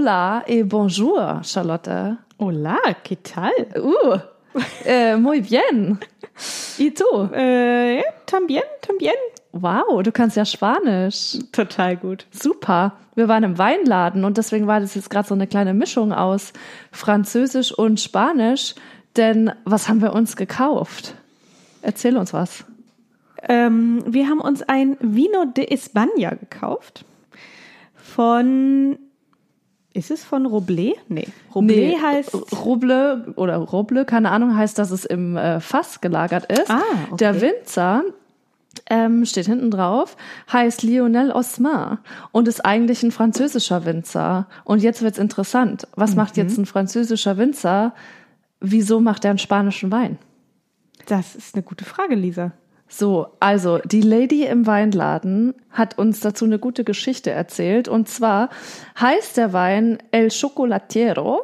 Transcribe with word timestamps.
Hola 0.00 0.44
et 0.46 0.62
bonjour, 0.62 1.42
Charlotte. 1.42 1.90
Hola, 2.38 2.78
¿qué 3.02 3.16
tal? 3.16 3.50
Uh, 3.74 4.18
äh, 4.84 5.16
muy 5.16 5.40
bien. 5.40 5.98
¿Y 6.78 6.92
tú? 6.92 7.04
Äh, 7.34 8.04
también, 8.24 8.62
también. 8.80 9.16
Wow, 9.50 10.00
du 10.04 10.12
kannst 10.12 10.36
ja 10.36 10.44
Spanisch. 10.44 11.40
Total 11.50 11.96
gut. 11.96 12.26
Super. 12.30 12.92
Wir 13.16 13.26
waren 13.26 13.42
im 13.42 13.58
Weinladen 13.58 14.24
und 14.24 14.38
deswegen 14.38 14.68
war 14.68 14.78
das 14.78 14.94
jetzt 14.94 15.10
gerade 15.10 15.26
so 15.26 15.34
eine 15.34 15.48
kleine 15.48 15.74
Mischung 15.74 16.12
aus 16.12 16.52
Französisch 16.92 17.72
und 17.72 17.98
Spanisch. 17.98 18.76
Denn 19.16 19.50
was 19.64 19.88
haben 19.88 20.00
wir 20.00 20.12
uns 20.12 20.36
gekauft? 20.36 21.16
Erzähl 21.82 22.16
uns 22.16 22.32
was. 22.32 22.64
Ähm, 23.42 24.04
wir 24.06 24.28
haben 24.28 24.40
uns 24.40 24.62
ein 24.62 24.96
Vino 25.00 25.44
de 25.44 25.74
España 25.74 26.36
gekauft. 26.36 27.04
Von. 27.96 28.96
Ist 29.98 30.12
es 30.12 30.22
von 30.24 30.46
Roble? 30.46 30.94
Nee. 31.08 31.26
Roble 31.52 31.74
Nee, 31.74 31.96
heißt. 32.00 32.32
Roble 32.64 33.32
oder 33.34 33.56
Roble, 33.56 34.04
keine 34.04 34.30
Ahnung, 34.30 34.56
heißt, 34.56 34.78
dass 34.78 34.92
es 34.92 35.04
im 35.04 35.36
äh, 35.36 35.58
Fass 35.58 36.00
gelagert 36.00 36.44
ist. 36.52 36.70
Ah, 36.70 36.82
okay. 37.06 37.16
Der 37.18 37.40
Winzer 37.40 38.04
ähm, 38.88 39.24
steht 39.24 39.46
hinten 39.46 39.72
drauf, 39.72 40.16
heißt 40.52 40.84
Lionel 40.84 41.32
Osmar 41.32 41.98
und 42.30 42.46
ist 42.46 42.64
eigentlich 42.64 43.02
ein 43.02 43.10
französischer 43.10 43.84
Winzer. 43.86 44.46
Und 44.64 44.82
jetzt 44.84 45.02
wird's 45.02 45.18
interessant. 45.18 45.88
Was 45.96 46.14
macht 46.14 46.36
Mhm. 46.36 46.42
jetzt 46.44 46.58
ein 46.58 46.66
französischer 46.66 47.36
Winzer? 47.36 47.92
Wieso 48.60 49.00
macht 49.00 49.24
er 49.24 49.30
einen 49.30 49.38
spanischen 49.40 49.90
Wein? 49.90 50.16
Das 51.06 51.34
ist 51.34 51.54
eine 51.56 51.64
gute 51.64 51.84
Frage, 51.84 52.14
Lisa. 52.14 52.52
So, 52.88 53.28
also 53.38 53.78
die 53.78 54.00
Lady 54.00 54.44
im 54.44 54.66
Weinladen 54.66 55.54
hat 55.70 55.98
uns 55.98 56.20
dazu 56.20 56.46
eine 56.46 56.58
gute 56.58 56.84
Geschichte 56.84 57.30
erzählt. 57.30 57.86
Und 57.86 58.08
zwar 58.08 58.48
heißt 58.98 59.36
der 59.36 59.52
Wein 59.52 59.98
El 60.10 60.30
Chocolatiero. 60.30 61.42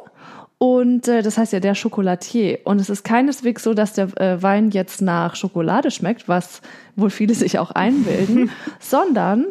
Und 0.57 1.07
äh, 1.07 1.21
das 1.21 1.37
heißt 1.37 1.53
ja 1.53 1.59
der 1.59 1.75
Chocolatier. 1.75 2.59
Und 2.63 2.81
es 2.81 2.89
ist 2.89 3.03
keineswegs 3.03 3.63
so, 3.63 3.73
dass 3.73 3.93
der 3.93 4.19
äh, 4.19 4.41
Wein 4.41 4.71
jetzt 4.71 5.01
nach 5.01 5.35
Schokolade 5.35 5.91
schmeckt, 5.91 6.27
was 6.27 6.61
wohl 6.95 7.09
viele 7.09 7.35
sich 7.35 7.59
auch 7.59 7.71
einbilden, 7.71 8.49
sondern 8.79 9.47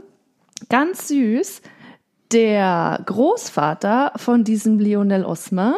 ganz 0.69 1.09
süß, 1.09 1.63
der 2.33 3.01
Großvater 3.07 4.13
von 4.17 4.43
diesem 4.43 4.81
Lionel 4.81 5.25
Osmer, 5.25 5.77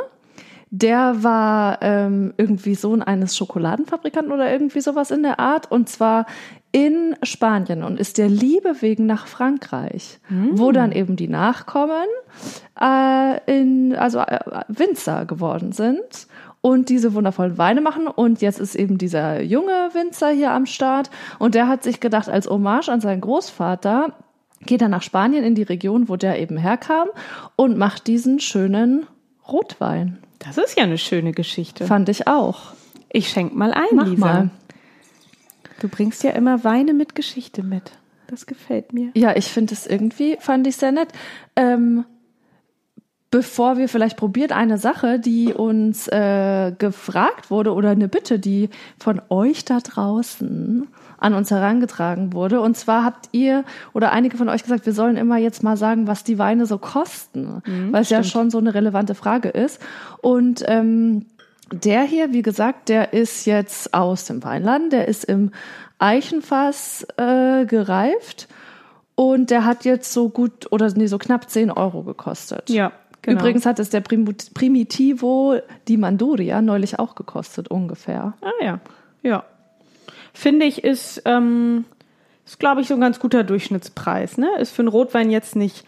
der 0.71 1.23
war 1.23 1.79
ähm, 1.83 2.35
irgendwie 2.37 2.75
Sohn 2.75 3.03
eines 3.03 3.37
Schokoladenfabrikanten 3.37 4.33
oder 4.33 4.51
irgendwie 4.51 4.81
sowas 4.81 5.11
in 5.11 5.23
der 5.23 5.39
Art. 5.39 5.71
Und 5.71 5.89
zwar 5.89 6.27
in 6.73 7.17
Spanien 7.23 7.83
und 7.83 7.99
ist 7.99 8.19
der 8.19 8.29
Liebe 8.29 8.83
wegen 8.83 9.07
nach 9.07 9.27
Frankreich, 9.27 10.19
wo 10.29 10.73
dann 10.73 10.93
eben 10.93 11.17
die 11.17 11.29
Nachkommen 11.29 12.07
äh, 12.79 13.41
in, 13.47 13.97
also 13.97 14.19
äh, 14.19 14.41
Winzer 14.69 15.25
geworden 15.25 15.73
sind 15.73 16.27
und 16.61 16.89
diese 16.89 17.15
wundervollen 17.15 17.57
Weine 17.57 17.81
machen. 17.81 18.09
Und 18.09 18.43
jetzt 18.43 18.61
ist 18.61 18.75
eben 18.75 18.99
dieser 18.99 19.41
junge 19.41 19.91
Winzer 19.95 20.31
hier 20.31 20.51
am 20.51 20.67
Start 20.67 21.11
und 21.39 21.55
der 21.55 21.69
hat 21.69 21.83
sich 21.83 22.01
gedacht, 22.01 22.29
als 22.29 22.47
Hommage 22.49 22.91
an 22.91 23.01
seinen 23.01 23.21
Großvater, 23.21 24.13
geht 24.67 24.83
er 24.83 24.89
nach 24.89 25.03
Spanien 25.03 25.45
in 25.45 25.55
die 25.55 25.63
Region, 25.63 26.09
wo 26.09 26.17
der 26.17 26.41
eben 26.41 26.57
herkam 26.57 27.09
und 27.55 27.79
macht 27.79 28.07
diesen 28.07 28.41
schönen 28.41 29.07
Rotwein. 29.49 30.19
Das 30.39 30.59
ist 30.59 30.77
ja 30.77 30.85
eine 30.85 30.99
schöne 30.99 31.33
Geschichte. 31.33 31.87
Fand 31.87 32.09
ich 32.09 32.27
auch. 32.27 32.73
Ich 33.11 33.29
schenk 33.31 33.55
mal 33.55 33.73
ein, 33.73 33.85
Mach 33.95 34.07
Lisa. 34.07 34.27
mal. 34.27 34.51
Du 35.81 35.89
bringst 35.89 36.23
ja 36.23 36.31
immer 36.31 36.65
Weine 36.65 36.95
mit 36.95 37.15
Geschichte 37.15 37.63
mit. 37.63 37.93
Das 38.29 38.47
gefällt 38.47 38.93
mir. 38.93 39.11
Ja, 39.15 39.37
ich 39.37 39.47
finde 39.47 39.75
es 39.75 39.87
irgendwie, 39.87 40.37
fand 40.41 40.67
ich 40.67 40.77
sehr 40.77 40.93
nett. 40.93 41.09
Ähm, 41.55 42.05
bevor 43.31 43.77
wir 43.77 43.89
vielleicht 43.89 44.17
probiert, 44.17 44.53
eine 44.53 44.79
Sache, 44.79 45.19
die 45.19 45.53
uns 45.53 46.09
äh, 46.09 46.73
gefragt 46.79 47.51
wurde 47.51 47.75
oder 47.75 47.91
eine 47.91 48.09
Bitte, 48.09 48.39
die 48.39 48.71
von 48.99 49.21
euch 49.29 49.65
da 49.65 49.81
draußen 49.81 50.87
an 51.19 51.35
uns 51.35 51.51
herangetragen 51.51 52.33
wurde. 52.33 52.61
Und 52.61 52.77
zwar 52.77 53.05
habt 53.05 53.29
ihr 53.33 53.65
oder 53.93 54.13
einige 54.13 54.37
von 54.37 54.49
euch 54.49 54.63
gesagt, 54.63 54.87
wir 54.87 54.93
sollen 54.93 55.17
immer 55.17 55.39
jetzt 55.39 55.63
mal 55.63 55.77
sagen, 55.77 56.07
was 56.07 56.25
die 56.25 56.39
Weine 56.39 56.67
so 56.67 56.79
kosten, 56.79 57.63
weil 57.91 58.03
es 58.03 58.11
ja 58.11 58.23
schon 58.23 58.51
so 58.51 58.59
eine 58.59 58.75
relevante 58.75 59.15
Frage 59.15 59.49
ist. 59.49 59.81
Und 60.21 60.63
ähm, 60.67 61.27
der 61.73 62.03
hier, 62.03 62.33
wie 62.33 62.43
gesagt, 62.43 62.89
der 62.89 63.13
ist 63.13 63.47
jetzt 63.47 63.93
aus 63.93 64.27
dem 64.27 64.45
Weinladen, 64.45 64.91
der 64.91 65.09
ist 65.09 65.25
im 65.25 65.51
Eichenfass 65.99 67.07
äh, 67.17 67.65
gereift 67.65 68.47
und 69.17 69.51
der 69.51 69.65
hat 69.65 69.85
jetzt 69.85 70.13
so 70.13 70.29
gut 70.29 70.71
oder 70.71 70.93
nee, 70.95 71.07
so 71.07 71.19
knapp 71.19 71.51
10 71.51 71.71
Euro 71.71 72.03
gekostet. 72.03 72.69
Ja, 72.69 72.93
genau. 73.27 73.41
Übrigens 73.41 73.67
hat 73.67 73.79
es 73.79 73.91
der 73.91 74.01
Prim 74.01 74.35
Primitivo 74.55 75.57
di 75.89 75.97
Manduria 75.97 76.63
neulich 76.63 76.99
auch 76.99 77.15
gekostet, 77.15 77.69
ungefähr. 77.69 78.35
Ah 78.41 78.65
ja, 78.65 78.81
ja. 79.23 79.45
Finde 80.33 80.67
ich, 80.67 80.85
ist, 80.85 81.23
ähm, 81.25 81.85
ist 82.45 82.59
glaube 82.59 82.81
ich, 82.81 82.89
so 82.89 82.95
ein 82.95 83.01
ganz 83.01 83.21
guter 83.21 83.45
Durchschnittspreis. 83.45 84.39
Ne? 84.39 84.49
Ist 84.59 84.75
für 84.75 84.83
einen 84.83 84.89
Rotwein 84.89 85.31
jetzt 85.31 85.57
nicht 85.57 85.85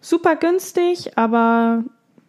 super 0.00 0.36
günstig, 0.36 1.16
aber 1.18 1.82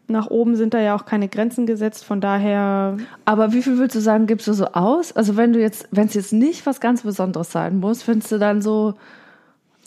nach 0.08 0.28
oben 0.28 0.56
sind 0.56 0.74
da 0.74 0.79
ja 0.79 0.96
auch 0.96 1.06
keine 1.06 1.28
Grenzen 1.28 1.66
gesetzt. 1.66 2.06
Von 2.06 2.22
daher, 2.22 2.97
Aber 3.25 3.53
wie 3.53 3.62
viel 3.62 3.78
würdest 3.78 3.96
du 3.96 4.00
sagen, 4.00 4.25
gibst 4.25 4.47
du 4.47 4.53
so 4.53 4.68
aus? 4.68 5.12
Also 5.12 5.35
wenn 5.35 5.53
du 5.53 5.59
jetzt, 5.59 5.88
wenn 5.91 6.08
es 6.08 6.14
jetzt 6.14 6.34
nicht 6.34 6.66
was 6.66 6.79
ganz 6.79 7.02
Besonderes 7.02 7.52
sein 7.52 7.79
muss, 7.79 8.03
findest 8.03 8.31
du 8.31 8.38
dann 8.38 8.62
so, 8.62 8.96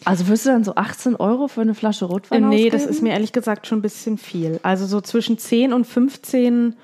also 0.04 0.26
würdest 0.28 0.46
du 0.46 0.50
dann 0.50 0.64
so 0.64 0.74
18 0.74 1.16
Euro 1.16 1.48
für 1.48 1.60
eine 1.60 1.74
Flasche 1.74 2.04
äh, 2.04 2.08
Rotwein 2.08 2.48
nee, 2.48 2.66
ausgeben? 2.66 2.70
das 2.72 2.86
ist 2.86 3.02
mir 3.02 3.12
ehrlich 3.12 3.32
gesagt 3.32 3.66
schon 3.66 3.78
ein 3.78 3.82
bisschen 3.82 4.18
viel. 4.18 4.58
Also 4.62 4.86
so 4.86 5.00
zwischen 5.00 5.38
10 5.38 5.72
und 5.72 5.86
15 5.86 6.74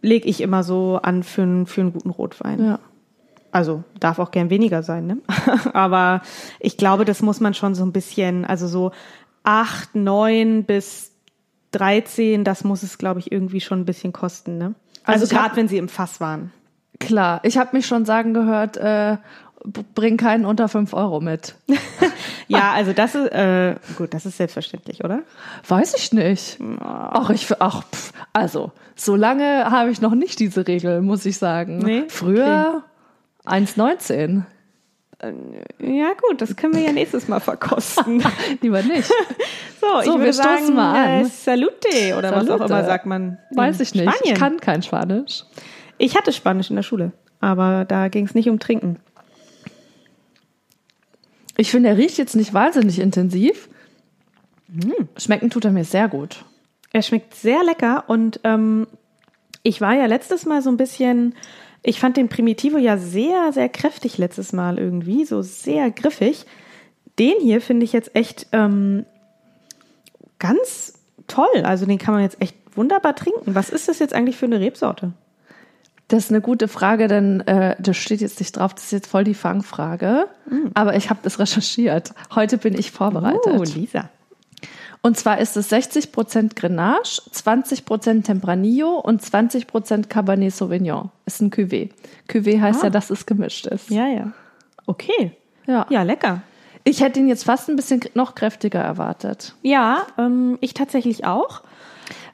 lege 0.00 0.28
ich 0.28 0.40
immer 0.40 0.62
so 0.64 0.98
an 1.02 1.22
für, 1.22 1.42
einen- 1.42 1.66
für 1.66 1.80
einen 1.80 1.92
guten 1.92 2.10
Rotwein. 2.10 2.64
Ja. 2.64 2.78
Also 3.50 3.84
darf 4.00 4.18
auch 4.18 4.30
gern 4.30 4.48
weniger 4.50 4.82
sein, 4.82 5.06
ne? 5.06 5.18
Aber 5.74 6.22
ich 6.58 6.76
glaube, 6.76 7.04
das 7.04 7.20
muss 7.22 7.38
man 7.40 7.52
schon 7.54 7.74
so 7.74 7.84
ein 7.84 7.92
bisschen, 7.92 8.44
also 8.44 8.66
so 8.66 8.92
acht, 9.44 9.94
neun 9.94 10.64
bis 10.64 11.12
13, 11.72 12.44
das 12.44 12.64
muss 12.64 12.82
es, 12.82 12.96
glaube 12.98 13.20
ich, 13.20 13.30
irgendwie 13.30 13.60
schon 13.60 13.80
ein 13.80 13.84
bisschen 13.84 14.12
kosten, 14.12 14.56
ne? 14.58 14.74
Also 15.04 15.24
Also, 15.24 15.34
gerade 15.36 15.56
wenn 15.56 15.68
sie 15.68 15.78
im 15.78 15.88
Fass 15.88 16.20
waren. 16.20 16.52
Klar, 16.98 17.40
ich 17.42 17.58
habe 17.58 17.76
mich 17.76 17.86
schon 17.86 18.04
sagen 18.04 18.32
gehört, 18.34 18.76
äh, 18.76 19.18
bring 19.64 20.16
keinen 20.16 20.44
unter 20.44 20.68
5 20.68 20.92
Euro 20.94 21.20
mit. 21.20 21.54
Ja, 22.48 22.72
also 22.72 22.92
das 22.92 23.14
ist, 23.14 23.28
äh, 23.32 23.76
gut, 23.96 24.12
das 24.12 24.26
ist 24.26 24.36
selbstverständlich, 24.36 25.02
oder? 25.04 25.20
Weiß 25.66 25.94
ich 25.94 26.12
nicht. 26.12 26.58
Ach, 26.80 27.30
ich, 27.30 27.48
ach, 27.60 27.84
pff, 27.84 28.12
also, 28.34 28.72
so 28.94 29.16
lange 29.16 29.70
habe 29.70 29.90
ich 29.90 30.02
noch 30.02 30.14
nicht 30.14 30.38
diese 30.38 30.66
Regel, 30.66 31.00
muss 31.00 31.24
ich 31.24 31.38
sagen. 31.38 31.78
Nee? 31.78 32.04
Früher 32.08 32.82
1,19. 33.46 34.42
Ja, 35.78 36.08
gut, 36.28 36.40
das 36.42 36.56
können 36.56 36.74
wir 36.74 36.82
ja 36.82 36.92
nächstes 36.92 37.28
Mal 37.28 37.40
verkosten. 37.40 38.22
Lieber 38.60 38.82
nicht. 38.82 39.10
So, 39.80 39.98
ich 40.00 40.06
So, 40.06 40.12
würde 40.12 40.24
wir 40.26 40.32
stoßen 40.32 40.66
sagen, 40.66 40.74
mal 40.76 40.94
an. 40.94 41.08
Äh, 41.22 41.24
Salute 41.24 42.16
oder 42.16 42.30
was 42.30 42.44
auch 42.44 42.58
Salute. 42.58 42.64
immer 42.66 42.84
sagt 42.84 43.04
man. 43.06 43.38
Weiß 43.50 43.80
ich 43.80 43.94
nicht. 43.96 44.04
Spanien. 44.08 44.34
Ich 44.34 44.38
kann 44.38 44.60
kein 44.60 44.80
Spanisch. 44.82 45.42
Ich 45.98 46.16
hatte 46.16 46.32
Spanisch 46.32 46.70
in 46.70 46.76
der 46.76 46.84
Schule, 46.84 47.10
aber 47.40 47.84
da 47.84 48.06
ging 48.06 48.24
es 48.26 48.34
nicht 48.36 48.48
um 48.48 48.60
Trinken. 48.60 49.00
Ich 51.56 51.70
finde, 51.70 51.90
er 51.90 51.96
riecht 51.96 52.18
jetzt 52.18 52.36
nicht 52.36 52.54
wahnsinnig 52.54 52.98
intensiv. 52.98 53.68
Schmecken 55.16 55.50
tut 55.50 55.64
er 55.64 55.70
mir 55.70 55.84
sehr 55.84 56.08
gut. 56.08 56.44
Er 56.92 57.02
schmeckt 57.02 57.34
sehr 57.34 57.62
lecker 57.64 58.04
und 58.08 58.40
ähm, 58.44 58.86
ich 59.62 59.80
war 59.80 59.94
ja 59.94 60.06
letztes 60.06 60.46
Mal 60.46 60.62
so 60.62 60.70
ein 60.70 60.76
bisschen, 60.76 61.34
ich 61.82 62.00
fand 62.00 62.16
den 62.16 62.28
Primitivo 62.28 62.78
ja 62.78 62.98
sehr, 62.98 63.52
sehr 63.52 63.68
kräftig 63.68 64.18
letztes 64.18 64.52
Mal 64.52 64.78
irgendwie, 64.78 65.24
so 65.24 65.42
sehr 65.42 65.90
griffig. 65.90 66.46
Den 67.18 67.34
hier 67.40 67.60
finde 67.60 67.84
ich 67.84 67.92
jetzt 67.92 68.16
echt 68.16 68.46
ähm, 68.52 69.04
ganz 70.38 70.94
toll. 71.28 71.64
Also 71.64 71.86
den 71.86 71.98
kann 71.98 72.14
man 72.14 72.22
jetzt 72.22 72.40
echt 72.40 72.56
wunderbar 72.74 73.14
trinken. 73.14 73.54
Was 73.54 73.70
ist 73.70 73.88
das 73.88 73.98
jetzt 73.98 74.14
eigentlich 74.14 74.36
für 74.36 74.46
eine 74.46 74.60
Rebsorte? 74.60 75.12
Das 76.12 76.24
ist 76.24 76.30
eine 76.30 76.42
gute 76.42 76.68
Frage, 76.68 77.08
denn 77.08 77.40
äh, 77.46 77.74
das 77.78 77.96
steht 77.96 78.20
jetzt 78.20 78.38
nicht 78.38 78.52
drauf. 78.52 78.74
Das 78.74 78.84
ist 78.84 78.92
jetzt 78.92 79.06
voll 79.06 79.24
die 79.24 79.32
Fangfrage. 79.32 80.26
Aber 80.74 80.94
ich 80.94 81.08
habe 81.08 81.20
das 81.22 81.38
recherchiert. 81.38 82.12
Heute 82.34 82.58
bin 82.58 82.74
ich 82.78 82.90
vorbereitet. 82.90 83.40
Oh, 83.46 83.62
Lisa. 83.62 84.10
Und 85.00 85.16
zwar 85.16 85.38
ist 85.38 85.56
es 85.56 85.72
60% 85.72 86.54
Grenache, 86.54 87.00
20% 87.02 88.24
Tempranillo 88.24 88.98
und 88.98 89.22
20% 89.22 90.08
Cabernet 90.08 90.54
Sauvignon. 90.54 91.08
Ist 91.24 91.40
ein 91.40 91.50
Cuvée. 91.50 91.88
Cuvée 92.28 92.60
heißt 92.60 92.82
Ah. 92.82 92.84
ja, 92.84 92.90
dass 92.90 93.08
es 93.08 93.24
gemischt 93.24 93.66
ist. 93.66 93.88
Ja, 93.88 94.06
ja. 94.06 94.32
Okay. 94.84 95.32
Ja. 95.66 95.86
Ja, 95.88 96.02
lecker. 96.02 96.42
Ich 96.84 97.00
hätte 97.00 97.20
ihn 97.20 97.28
jetzt 97.28 97.44
fast 97.44 97.70
ein 97.70 97.76
bisschen 97.76 98.00
noch 98.12 98.34
kräftiger 98.34 98.80
erwartet. 98.80 99.54
Ja, 99.62 100.02
ähm, 100.18 100.58
ich 100.60 100.74
tatsächlich 100.74 101.24
auch. 101.24 101.62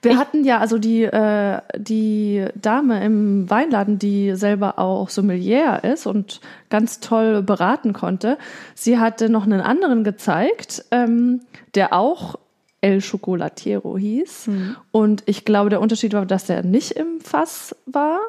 Wir 0.03 0.19
hatten 0.19 0.45
ja 0.45 0.59
also 0.59 0.79
die, 0.79 1.05
äh, 1.05 1.61
die 1.77 2.47
Dame 2.55 3.05
im 3.05 3.51
Weinladen, 3.51 3.99
die 3.99 4.35
selber 4.37 4.79
auch 4.79 5.09
Sommelier 5.09 5.81
ist 5.83 6.07
und 6.07 6.41
ganz 6.71 7.01
toll 7.01 7.43
beraten 7.43 7.93
konnte. 7.93 8.39
Sie 8.75 8.99
hatte 8.99 9.29
noch 9.29 9.45
einen 9.45 9.61
anderen 9.61 10.05
gezeigt, 10.05 10.85
ähm, 10.91 11.41
der 11.75 11.93
auch 11.93 12.37
El 12.81 13.01
Chocolatiero 13.03 13.99
hieß. 13.99 14.51
Und 14.93 15.23
ich 15.27 15.45
glaube, 15.45 15.71
der 15.71 15.81
Unterschied 15.81 16.13
war, 16.13 16.27
dass 16.27 16.47
der 16.47 16.63
nicht 16.63 16.93
im 16.93 17.21
Fass 17.21 17.75
war. 17.87 18.21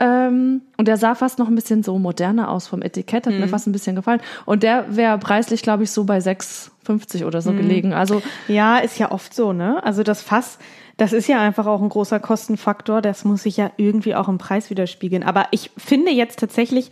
Ähm, 0.00 0.62
und 0.76 0.86
der 0.86 0.96
sah 0.96 1.14
fast 1.14 1.38
noch 1.38 1.48
ein 1.48 1.54
bisschen 1.56 1.82
so 1.82 1.98
moderner 1.98 2.50
aus 2.50 2.68
vom 2.68 2.82
Etikett, 2.82 3.26
hat 3.26 3.34
mir 3.34 3.48
fast 3.48 3.66
ein 3.66 3.72
bisschen 3.72 3.96
gefallen. 3.96 4.20
Und 4.46 4.62
der 4.62 4.96
wäre 4.96 5.18
preislich, 5.18 5.62
glaube 5.62 5.82
ich, 5.82 5.90
so 5.90 6.04
bei 6.04 6.18
6,50 6.18 7.24
oder 7.24 7.42
so 7.42 7.52
gelegen. 7.52 7.92
Also 7.92 8.22
Ja, 8.46 8.78
ist 8.78 8.98
ja 8.98 9.10
oft 9.10 9.34
so, 9.34 9.52
ne? 9.52 9.82
Also 9.82 10.04
das 10.04 10.22
Fass, 10.22 10.58
das 10.98 11.12
ist 11.12 11.28
ja 11.28 11.40
einfach 11.40 11.66
auch 11.66 11.82
ein 11.82 11.88
großer 11.88 12.20
Kostenfaktor. 12.20 13.02
Das 13.02 13.24
muss 13.24 13.42
sich 13.42 13.56
ja 13.56 13.72
irgendwie 13.76 14.14
auch 14.14 14.28
im 14.28 14.38
Preis 14.38 14.70
widerspiegeln. 14.70 15.24
Aber 15.24 15.46
ich 15.50 15.72
finde 15.76 16.12
jetzt 16.12 16.38
tatsächlich, 16.38 16.90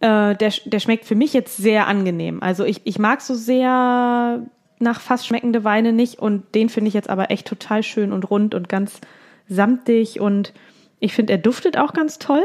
äh, 0.00 0.34
der, 0.34 0.52
der 0.64 0.80
schmeckt 0.80 1.04
für 1.04 1.14
mich 1.14 1.34
jetzt 1.34 1.58
sehr 1.58 1.88
angenehm. 1.88 2.42
Also 2.42 2.64
ich, 2.64 2.80
ich 2.84 2.98
mag 2.98 3.20
so 3.20 3.34
sehr 3.34 4.46
nach 4.78 5.00
Fass 5.00 5.26
schmeckende 5.26 5.62
Weine 5.62 5.92
nicht 5.92 6.18
und 6.18 6.54
den 6.54 6.70
finde 6.70 6.88
ich 6.88 6.94
jetzt 6.94 7.10
aber 7.10 7.30
echt 7.30 7.46
total 7.46 7.82
schön 7.82 8.12
und 8.12 8.30
rund 8.30 8.54
und 8.54 8.70
ganz 8.70 9.00
samtig 9.46 10.20
und 10.20 10.54
ich 11.00 11.14
finde, 11.14 11.32
er 11.32 11.38
duftet 11.38 11.76
auch 11.76 11.92
ganz 11.92 12.18
toll. 12.18 12.42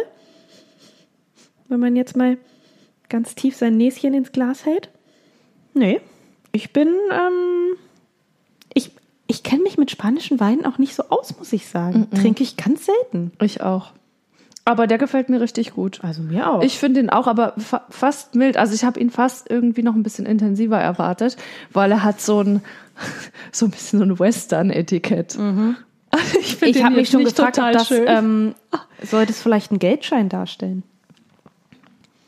Wenn 1.67 1.79
man 1.79 1.95
jetzt 1.95 2.15
mal 2.15 2.37
ganz 3.09 3.35
tief 3.35 3.55
sein 3.55 3.77
Näschen 3.77 4.13
ins 4.13 4.31
Glas 4.31 4.65
hält. 4.65 4.89
Nee, 5.73 6.01
ich 6.51 6.71
bin, 6.71 6.87
ähm, 7.11 7.75
ich, 8.73 8.91
ich 9.27 9.43
kenne 9.43 9.63
mich 9.63 9.77
mit 9.77 9.91
spanischen 9.91 10.39
Weinen 10.39 10.65
auch 10.65 10.77
nicht 10.77 10.95
so 10.95 11.03
aus, 11.09 11.37
muss 11.37 11.51
ich 11.53 11.67
sagen. 11.67 12.07
Trinke 12.11 12.43
ich 12.43 12.55
ganz 12.55 12.85
selten. 12.85 13.33
ich 13.41 13.61
auch. 13.61 13.91
Aber 14.67 14.87
der 14.87 14.97
gefällt 14.97 15.29
mir 15.29 15.41
richtig 15.41 15.73
gut. 15.73 15.99
Also 16.01 16.23
mir 16.23 16.49
auch. 16.49 16.63
Ich 16.63 16.79
finde 16.79 16.99
ihn 16.99 17.11
auch, 17.11 17.27
aber 17.27 17.53
fa 17.57 17.85
fast 17.89 18.33
mild. 18.33 18.57
Also 18.57 18.73
ich 18.73 18.83
habe 18.83 18.99
ihn 18.99 19.11
fast 19.11 19.47
irgendwie 19.49 19.83
noch 19.83 19.93
ein 19.93 20.01
bisschen 20.01 20.25
intensiver 20.25 20.79
erwartet, 20.79 21.37
weil 21.71 21.91
er 21.91 22.03
hat 22.03 22.19
so 22.19 22.41
ein 22.41 22.61
so 23.51 23.65
ein 23.65 23.71
bisschen 23.71 23.99
so 23.99 24.05
ein 24.05 24.17
Western-Etikett. 24.17 25.37
Ich, 26.39 26.61
ich 26.61 26.83
habe 26.83 26.95
mich 26.95 27.09
schon 27.09 27.23
gefragt, 27.23 27.57
ob 27.57 27.65
total 27.65 27.73
das, 27.73 27.87
schön. 27.87 28.05
ähm, 28.07 28.55
sollte 29.03 29.31
es 29.31 29.41
vielleicht 29.41 29.71
einen 29.71 29.79
Geldschein 29.79 30.29
darstellen? 30.29 30.83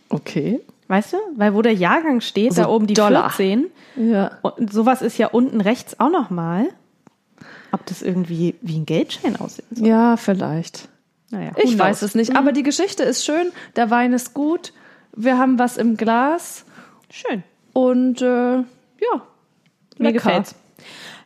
okay. 0.10 0.60
Weißt 0.89 1.12
du? 1.13 1.18
Weil 1.36 1.54
wo 1.54 1.62
der 1.62 1.74
Jahrgang 1.74 2.22
steht, 2.22 2.54
So 2.54 2.62
da 2.62 2.69
oben 2.69 2.88
die 2.88 2.94
Dollar. 2.94 3.30
14. 3.30 3.66
Ja. 3.98 4.31
Und 4.42 4.72
sowas 4.72 5.01
ist 5.01 5.18
ja 5.18 5.28
unten 5.28 5.60
rechts 5.60 6.00
auch 6.00 6.10
nochmal. 6.10 6.69
Ob 7.74 7.86
das 7.88 8.01
irgendwie 8.01 8.56
wie 8.62 8.78
ein 8.78 8.86
Geldschein 8.86 9.36
aussehen 9.36 9.66
soll. 9.72 9.86
Ja, 9.86 10.16
vielleicht. 10.16 10.88
Naja, 11.30 11.51
Ich 11.57 11.72
knows? 11.72 11.80
weiß 11.80 12.01
es 12.04 12.16
nicht. 12.16 12.38
Aber 12.38 12.54
die 12.54 12.63
Geschichte 12.63 13.04
ist 13.04 13.25
schön. 13.25 13.51
Der 13.75 13.89
Wein 13.89 14.13
ist 14.13 14.34
gut. 14.34 14.72
Wir 15.13 15.38
haben 15.38 15.60
was 15.60 15.75
im 15.75 15.98
Glas. 15.98 16.63
Schön. 17.10 17.44
Und 17.74 18.22
äh, 18.22 18.25
ja, 18.60 18.63
Mir 18.63 19.24
lecker. 20.00 20.13
gefällt's. 20.13 20.56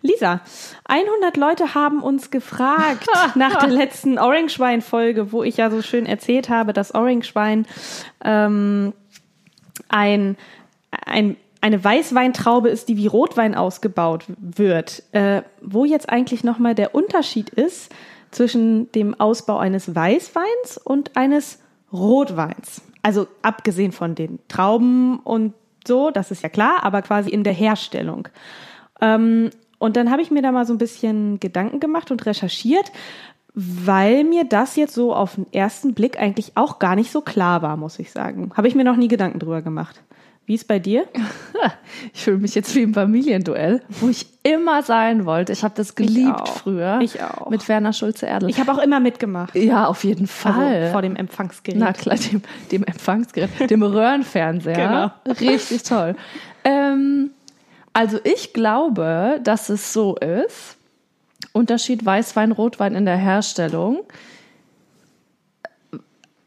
Lisa, 0.01 0.41
100 0.85 1.37
Leute 1.37 1.75
haben 1.75 2.01
uns 2.01 2.31
gefragt 2.31 3.07
nach 3.35 3.57
der 3.57 3.69
letzten 3.69 4.17
Orange 4.17 4.59
Wein 4.59 4.81
Folge, 4.81 5.31
wo 5.31 5.43
ich 5.43 5.57
ja 5.57 5.69
so 5.69 5.81
schön 5.81 6.05
erzählt 6.05 6.49
habe, 6.49 6.73
dass 6.73 6.95
Orange 6.95 7.35
Wein 7.35 7.67
ähm, 8.23 8.93
ein, 9.89 10.37
ein 11.05 11.37
eine 11.61 11.83
Weißweintraube 11.83 12.69
ist, 12.69 12.89
die 12.89 12.97
wie 12.97 13.07
Rotwein 13.07 13.55
ausgebaut 13.55 14.25
wird. 14.39 15.03
Äh, 15.11 15.43
wo 15.61 15.85
jetzt 15.85 16.09
eigentlich 16.09 16.43
nochmal 16.43 16.75
der 16.75 16.95
Unterschied 16.95 17.49
ist 17.49 17.93
zwischen 18.31 18.91
dem 18.93 19.19
Ausbau 19.19 19.57
eines 19.59 19.93
Weißweins 19.93 20.79
und 20.83 21.15
eines 21.15 21.59
Rotweins. 21.93 22.81
Also 23.03 23.27
abgesehen 23.41 23.91
von 23.91 24.15
den 24.15 24.39
Trauben 24.47 25.19
und 25.19 25.53
so, 25.87 26.11
das 26.11 26.31
ist 26.31 26.43
ja 26.43 26.49
klar, 26.49 26.83
aber 26.83 27.01
quasi 27.01 27.29
in 27.29 27.43
der 27.43 27.53
Herstellung. 27.53 28.27
Ähm, 29.01 29.49
und 29.79 29.97
dann 29.97 30.11
habe 30.11 30.21
ich 30.21 30.29
mir 30.31 30.41
da 30.41 30.51
mal 30.51 30.65
so 30.65 30.73
ein 30.73 30.77
bisschen 30.77 31.39
Gedanken 31.39 31.79
gemacht 31.79 32.11
und 32.11 32.25
recherchiert, 32.25 32.91
weil 33.53 34.23
mir 34.23 34.45
das 34.45 34.75
jetzt 34.75 34.93
so 34.93 35.13
auf 35.13 35.35
den 35.35 35.51
ersten 35.51 35.93
Blick 35.93 36.19
eigentlich 36.19 36.51
auch 36.55 36.79
gar 36.79 36.95
nicht 36.95 37.11
so 37.11 37.21
klar 37.21 37.61
war, 37.61 37.75
muss 37.77 37.99
ich 37.99 38.11
sagen. 38.11 38.51
Habe 38.55 38.67
ich 38.67 38.75
mir 38.75 38.83
noch 38.83 38.95
nie 38.95 39.07
Gedanken 39.07 39.39
drüber 39.39 39.61
gemacht. 39.61 40.01
Wie 40.45 40.55
ist 40.55 40.67
bei 40.67 40.79
dir? 40.79 41.05
Ich 42.13 42.23
fühle 42.23 42.37
mich 42.39 42.55
jetzt 42.55 42.73
wie 42.73 42.81
im 42.81 42.95
Familienduell, 42.95 43.81
wo 43.99 44.09
ich 44.09 44.25
immer 44.41 44.81
sein 44.81 45.25
wollte. 45.27 45.53
Ich 45.53 45.63
habe 45.63 45.75
das 45.77 45.93
geliebt 45.93 46.41
auch. 46.41 46.57
früher. 46.57 46.99
Ich 47.01 47.21
auch. 47.21 47.51
Mit 47.51 47.67
Werner 47.69 47.93
Schulze-Erdl. 47.93 48.49
Ich 48.49 48.59
habe 48.59 48.71
auch 48.71 48.79
immer 48.79 48.99
mitgemacht. 48.99 49.53
Ja, 49.55 49.85
auf 49.85 50.03
jeden 50.03 50.21
Also 50.23 50.33
Fall. 50.59 50.89
vor 50.91 51.03
dem 51.03 51.15
Empfangsgerät. 51.15 51.79
Na 51.79 51.93
klar, 51.93 52.15
dem, 52.15 52.41
dem 52.71 52.83
Empfangsgerät, 52.83 53.69
dem 53.69 53.83
Röhrenfernseher. 53.83 55.13
Genau. 55.25 55.39
Richtig 55.51 55.83
toll. 55.83 56.15
Ähm, 56.63 57.29
also 57.93 58.19
ich 58.23 58.53
glaube, 58.53 59.39
dass 59.43 59.69
es 59.69 59.93
so 59.93 60.15
ist. 60.15 60.77
Unterschied 61.53 62.05
Weißwein, 62.05 62.51
Rotwein 62.51 62.95
in 62.95 63.05
der 63.05 63.17
Herstellung. 63.17 64.03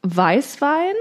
Weißwein, 0.02 0.94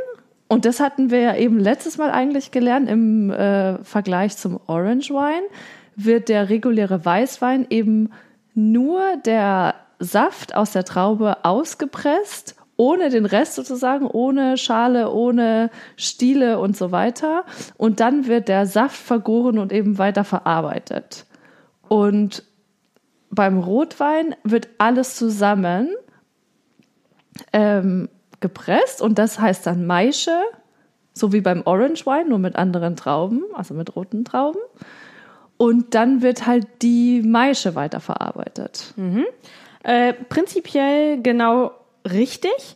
und 0.48 0.66
das 0.66 0.80
hatten 0.80 1.12
wir 1.12 1.20
ja 1.20 1.36
eben 1.36 1.60
letztes 1.60 1.98
Mal 1.98 2.12
eigentlich 2.12 2.52
gelernt 2.52 2.90
im 2.90 3.30
äh, 3.32 3.84
Vergleich 3.84 4.38
zum 4.38 4.60
Orange 4.68 5.10
Wine, 5.10 5.48
wird 5.96 6.30
der 6.30 6.50
reguläre 6.50 7.04
Weißwein 7.04 7.68
eben 7.70 8.12
nur 8.54 9.18
der 9.26 9.76
Saft 10.00 10.56
aus 10.56 10.72
der 10.72 10.86
Traube 10.86 11.44
ausgepresst, 11.44 12.56
ohne 12.84 13.10
den 13.10 13.26
Rest 13.26 13.56
sozusagen, 13.56 14.08
ohne 14.08 14.58
Schale, 14.58 15.10
ohne 15.10 15.70
Stiele 15.96 16.60
und 16.60 16.76
so 16.76 16.92
weiter. 16.92 17.46
Und 17.78 18.02
dann 18.02 18.28
wird 18.28 18.50
der 18.50 18.66
Saft 18.66 18.98
vergoren 18.98 19.58
und 19.58 19.72
eben 19.72 19.98
weiter 19.98 20.26
verarbeitet. 20.26 21.26
Und 21.88 22.44
beim 23.30 23.58
Rotwein 23.58 24.36
wird 24.44 24.68
alles 24.80 25.16
zusammen 25.16 25.92
ähm, 27.54 28.10
gepresst 28.42 29.02
und 29.02 29.18
das 29.18 29.40
heißt 29.40 29.66
dann 29.66 29.88
Maische, 29.88 30.38
so 31.14 31.32
wie 31.32 31.40
beim 31.40 31.62
Orange 31.64 32.06
Wine, 32.06 32.28
nur 32.28 32.40
mit 32.40 32.58
anderen 32.58 32.98
Trauben, 32.98 33.44
also 33.54 33.74
mit 33.74 33.96
roten 33.96 34.26
Trauben. 34.26 34.60
Und 35.56 35.96
dann 35.96 36.22
wird 36.22 36.46
halt 36.46 36.68
die 36.82 37.22
Maische 37.22 37.76
weiterverarbeitet. 37.76 38.94
Äh, 39.84 40.14
prinzipiell 40.14 41.22
genau 41.22 41.72
richtig. 42.10 42.76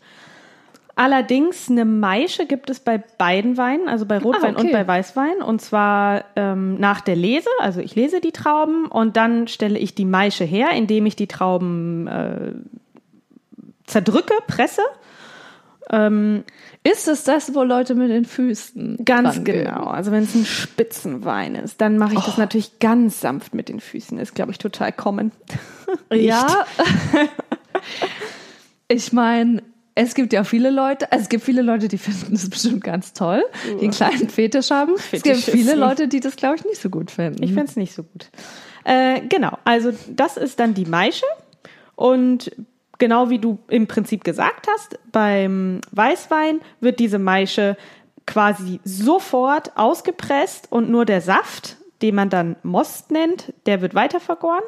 Allerdings 0.95 1.69
eine 1.69 1.85
Maische 1.85 2.47
gibt 2.47 2.71
es 2.71 2.79
bei 2.79 2.97
beiden 2.97 3.55
Weinen, 3.55 3.87
also 3.87 4.07
bei 4.07 4.17
Rotwein 4.17 4.55
Ah, 4.55 4.57
okay. 4.57 4.67
und 4.67 4.71
bei 4.71 4.87
Weißwein. 4.87 5.43
Und 5.43 5.61
zwar 5.61 6.25
ähm, 6.35 6.79
nach 6.79 7.01
der 7.01 7.15
Lese, 7.15 7.49
also 7.59 7.81
ich 7.81 7.93
lese 7.93 8.19
die 8.19 8.31
Trauben 8.31 8.87
und 8.87 9.15
dann 9.15 9.47
stelle 9.47 9.77
ich 9.77 9.93
die 9.93 10.05
Maische 10.05 10.43
her, 10.43 10.71
indem 10.71 11.05
ich 11.05 11.15
die 11.15 11.27
Trauben 11.27 12.07
äh, 12.07 12.51
zerdrücke, 13.85 14.33
presse. 14.47 14.81
Ähm, 15.91 16.43
Ist 16.83 17.07
es 17.07 17.23
das, 17.23 17.53
wo 17.53 17.61
Leute 17.61 17.93
mit 17.93 18.09
den 18.09 18.25
Füßen 18.25 19.05
Ganz 19.05 19.43
genau. 19.43 19.85
Also 19.85 20.11
wenn 20.11 20.23
es 20.23 20.33
ein 20.33 20.45
Spitzenwein 20.45 21.53
ist, 21.53 21.79
dann 21.79 21.99
mache 21.99 22.15
ich 22.15 22.21
das 22.21 22.37
natürlich 22.37 22.79
ganz 22.79 23.21
sanft 23.21 23.53
mit 23.53 23.69
den 23.69 23.79
Füßen. 23.79 24.17
Ist, 24.17 24.33
glaube 24.33 24.51
ich, 24.51 24.57
total 24.57 24.91
common. 24.91 25.31
Ja. 26.11 26.65
ich 28.87 29.13
meine, 29.13 29.63
es 29.95 30.13
gibt 30.13 30.31
ja 30.31 30.43
viele 30.43 30.69
Leute, 30.69 31.11
also 31.11 31.23
es 31.23 31.29
gibt 31.29 31.43
viele 31.43 31.61
Leute, 31.61 31.87
die 31.87 31.97
finden 31.97 32.33
das 32.33 32.49
bestimmt 32.49 32.83
ganz 32.83 33.13
toll, 33.13 33.43
die 33.65 33.85
einen 33.85 33.91
kleinen 33.91 34.29
Fetisch 34.29 34.69
haben. 34.69 34.95
Es 35.11 35.23
gibt 35.23 35.37
viele 35.37 35.75
Leute, 35.75 36.07
die 36.07 36.19
das, 36.19 36.35
glaube 36.35 36.57
ich, 36.57 36.65
nicht 36.65 36.81
so 36.81 36.89
gut 36.89 37.11
finden. 37.11 37.41
Ich 37.43 37.53
finde 37.53 37.65
es 37.65 37.75
nicht 37.75 37.93
so 37.93 38.03
gut. 38.03 38.29
Äh, 38.83 39.21
genau, 39.27 39.57
also 39.65 39.91
das 40.09 40.37
ist 40.37 40.59
dann 40.59 40.73
die 40.73 40.85
Maische. 40.85 41.25
Und 41.95 42.51
genau 42.99 43.29
wie 43.29 43.39
du 43.39 43.59
im 43.67 43.87
Prinzip 43.87 44.23
gesagt 44.23 44.67
hast, 44.71 44.99
beim 45.11 45.81
Weißwein 45.91 46.61
wird 46.79 46.99
diese 46.99 47.19
Maische 47.19 47.75
quasi 48.27 48.79
sofort 48.83 49.75
ausgepresst 49.75 50.71
und 50.71 50.89
nur 50.89 51.05
der 51.05 51.21
Saft, 51.21 51.77
den 52.01 52.13
man 52.15 52.29
dann 52.29 52.55
Most 52.61 53.09
nennt, 53.09 53.53
der 53.65 53.81
wird 53.81 53.95
weiter 53.95 54.19
vergoren. 54.19 54.63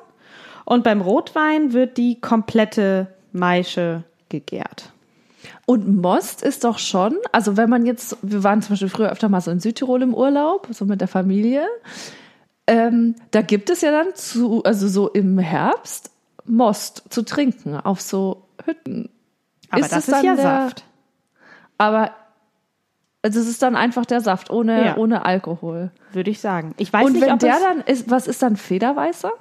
Und 0.65 0.83
beim 0.83 1.01
Rotwein 1.01 1.73
wird 1.73 1.97
die 1.97 2.19
komplette 2.19 3.13
Maische 3.31 4.03
gegärt. 4.29 4.91
Und 5.65 6.01
Most 6.01 6.41
ist 6.43 6.63
doch 6.63 6.79
schon, 6.79 7.15
also 7.31 7.55
wenn 7.57 7.69
man 7.69 7.85
jetzt, 7.85 8.17
wir 8.21 8.43
waren 8.43 8.61
zum 8.61 8.71
Beispiel 8.73 8.89
früher 8.89 9.09
öfter 9.11 9.29
mal 9.29 9.41
so 9.41 9.51
in 9.51 9.59
Südtirol 9.59 10.01
im 10.01 10.13
Urlaub, 10.13 10.67
so 10.71 10.85
mit 10.85 10.99
der 11.01 11.07
Familie, 11.07 11.65
ähm, 12.67 13.15
da 13.31 13.41
gibt 13.41 13.69
es 13.69 13.81
ja 13.81 13.91
dann 13.91 14.13
zu, 14.15 14.63
also 14.63 14.87
so 14.87 15.09
im 15.09 15.39
Herbst 15.39 16.11
Most 16.45 17.03
zu 17.09 17.23
trinken 17.23 17.75
auf 17.77 18.01
so 18.01 18.43
Hütten. 18.65 19.09
Aber 19.69 19.81
Ist 19.81 19.91
das 19.91 19.99
es 19.99 20.07
ist 20.07 20.13
dann 20.13 20.25
ja 20.25 20.35
der- 20.35 20.43
Saft. 20.43 20.83
Aber 21.77 22.11
also 23.21 23.39
es 23.39 23.47
ist 23.47 23.61
dann 23.61 23.75
einfach 23.75 24.05
der 24.05 24.21
Saft 24.21 24.49
ohne, 24.49 24.85
Ja. 24.85 24.97
ohne 24.97 25.25
Alkohol. 25.25 25.91
Würde 26.13 26.31
ich 26.31 26.39
sagen. 26.39 26.73
Ich 26.77 26.91
weiß 26.91 27.05
Und 27.05 27.13
nicht, 27.13 27.21
wenn 27.25 27.33
ob 27.33 27.39
der 27.39 27.59
dann 27.59 27.81
ist, 27.81 28.09
was 28.09 28.27
ist 28.27 28.41
dann 28.41 28.55
Federweißer? 28.55 29.31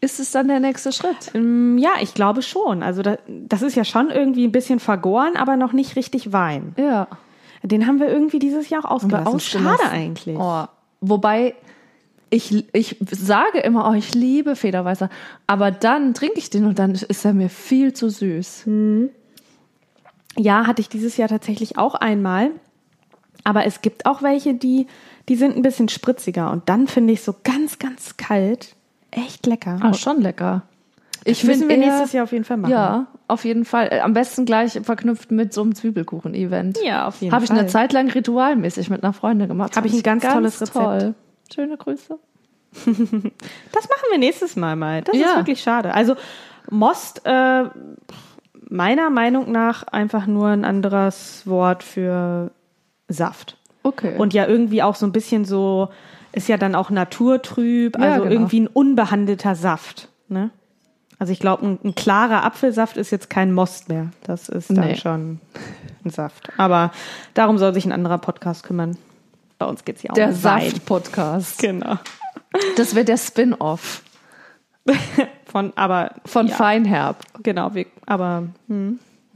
Ist 0.00 0.20
es 0.20 0.30
dann 0.30 0.48
der 0.48 0.60
nächste 0.60 0.92
Schritt? 0.92 1.32
Mm, 1.34 1.76
Ja, 1.78 1.90
ich 2.00 2.14
glaube 2.14 2.42
schon. 2.42 2.82
Also 2.82 3.02
da, 3.02 3.18
das 3.26 3.62
ist 3.62 3.74
ja 3.74 3.84
schon 3.84 4.10
irgendwie 4.10 4.44
ein 4.44 4.52
bisschen 4.52 4.78
vergoren, 4.80 5.36
aber 5.36 5.56
noch 5.56 5.72
nicht 5.72 5.96
richtig 5.96 6.32
Wein. 6.32 6.74
Ja. 6.78 7.08
Den 7.62 7.86
haben 7.86 7.98
wir 7.98 8.08
irgendwie 8.08 8.38
dieses 8.38 8.68
Jahr 8.70 8.84
auch 8.84 8.90
ausgelassen. 8.92 9.26
ausgelassen. 9.34 9.78
Schade 9.78 9.90
eigentlich. 9.90 10.36
Oh, 10.38 10.64
wobei 11.00 11.54
ich, 12.30 12.66
ich 12.72 12.96
sage 13.10 13.58
immer, 13.58 13.90
oh, 13.90 13.94
ich 13.94 14.14
liebe 14.14 14.54
Federweißer, 14.54 15.08
aber 15.46 15.70
dann 15.70 16.14
trinke 16.14 16.38
ich 16.38 16.50
den 16.50 16.66
und 16.66 16.78
dann 16.78 16.92
ist 16.92 17.24
er 17.24 17.32
mir 17.32 17.48
viel 17.48 17.92
zu 17.92 18.08
süß. 18.10 18.64
Ja, 20.36 20.66
hatte 20.66 20.80
ich 20.80 20.88
dieses 20.88 21.16
Jahr 21.16 21.28
tatsächlich 21.28 21.78
auch 21.78 21.94
einmal. 21.94 22.50
Aber 23.44 23.64
es 23.64 23.80
gibt 23.82 24.04
auch 24.06 24.22
welche, 24.22 24.54
die, 24.54 24.86
die 25.28 25.36
sind 25.36 25.56
ein 25.56 25.62
bisschen 25.62 25.88
spritziger. 25.88 26.50
Und 26.50 26.68
dann 26.68 26.86
finde 26.86 27.14
ich 27.14 27.22
so 27.22 27.34
ganz, 27.44 27.78
ganz 27.78 28.16
kalt 28.16 28.76
echt 29.10 29.46
lecker. 29.46 29.78
Ah, 29.82 29.94
schon 29.94 30.20
lecker. 30.20 30.62
Ich 31.24 31.44
müssen 31.44 31.68
wir 31.68 31.76
nächstes 31.76 32.12
Jahr 32.12 32.24
auf 32.24 32.32
jeden 32.32 32.44
Fall 32.44 32.56
machen. 32.56 32.70
Ja, 32.70 33.06
auf 33.26 33.44
jeden 33.44 33.64
Fall. 33.64 33.88
Äh, 33.90 34.00
Am 34.00 34.14
besten 34.14 34.44
gleich 34.46 34.78
verknüpft 34.82 35.30
mit 35.30 35.52
so 35.52 35.62
einem 35.62 35.74
Zwiebelkuchen-Event. 35.74 36.78
Ja, 36.84 37.06
auf 37.06 37.20
jeden 37.20 37.34
Habe 37.34 37.44
ich 37.44 37.50
Fall. 37.50 37.58
eine 37.58 37.68
Zeit 37.68 37.92
lang 37.92 38.08
ritualmäßig 38.10 38.88
mit 38.88 39.02
einer 39.02 39.12
Freundin 39.12 39.48
gemacht. 39.48 39.76
Habe 39.76 39.88
ich 39.88 39.92
ein 39.94 40.02
ganz 40.02 40.22
tolles 40.24 40.60
Rezept. 40.60 40.76
Toll. 40.76 41.14
Schöne 41.54 41.76
Grüße. 41.76 42.18
Das 42.86 43.88
machen 43.88 44.04
wir 44.10 44.18
nächstes 44.18 44.56
Mal 44.56 44.76
mal. 44.76 45.02
Das 45.02 45.14
ist 45.14 45.20
Ja. 45.22 45.36
wirklich 45.36 45.60
schade. 45.60 45.92
Also 45.94 46.16
Most, 46.70 47.22
äh, 47.24 47.64
meiner 48.70 49.10
Meinung 49.10 49.50
nach 49.52 49.82
einfach 49.84 50.26
nur 50.26 50.48
ein 50.48 50.64
anderes 50.64 51.46
Wort 51.46 51.82
für 51.82 52.50
Saft. 53.08 53.57
Okay. 53.88 54.16
Und 54.16 54.34
ja 54.34 54.46
irgendwie 54.46 54.82
auch 54.82 54.94
so 54.94 55.06
ein 55.06 55.12
bisschen 55.12 55.44
so, 55.44 55.88
ist 56.32 56.48
ja 56.48 56.56
dann 56.56 56.74
auch 56.74 56.90
naturtrüb, 56.90 57.98
Ja, 57.98 58.12
also 58.12 58.22
genau. 58.24 58.32
irgendwie 58.34 58.60
ein 58.60 58.66
unbehandelter 58.66 59.54
Saft. 59.54 60.08
Ne? 60.28 60.50
Also 61.18 61.32
ich 61.32 61.40
glaube, 61.40 61.66
ein, 61.66 61.78
ein 61.84 61.94
klarer 61.94 62.44
Apfelsaft 62.44 62.96
ist 62.96 63.10
jetzt 63.10 63.28
kein 63.30 63.52
Most 63.52 63.88
mehr. 63.88 64.10
Das 64.22 64.48
ist 64.48 64.70
dann 64.70 64.88
Nee. 64.88 64.96
schon 64.96 65.40
ein 66.04 66.10
Saft. 66.10 66.48
Aber 66.58 66.92
darum 67.34 67.58
soll 67.58 67.74
sich 67.74 67.84
ein 67.86 67.92
anderer 67.92 68.18
Podcast 68.18 68.62
kümmern. 68.62 68.96
Bei 69.58 69.66
uns 69.66 69.84
geht's 69.84 70.02
ja 70.02 70.10
um 70.10 70.14
der 70.14 70.28
Wein. 70.44 70.70
Saft-Podcast. 70.70 71.58
Genau. 71.60 71.96
Das 72.76 72.94
wäre 72.94 73.04
der 73.04 73.16
Spin-off 73.16 74.02
Von, 75.46 75.72
aber 75.76 76.12
von 76.26 76.46
ja, 76.48 76.54
Feinherb. 76.54 77.24
Genau, 77.42 77.74
wir, 77.74 77.86
aber 78.06 78.44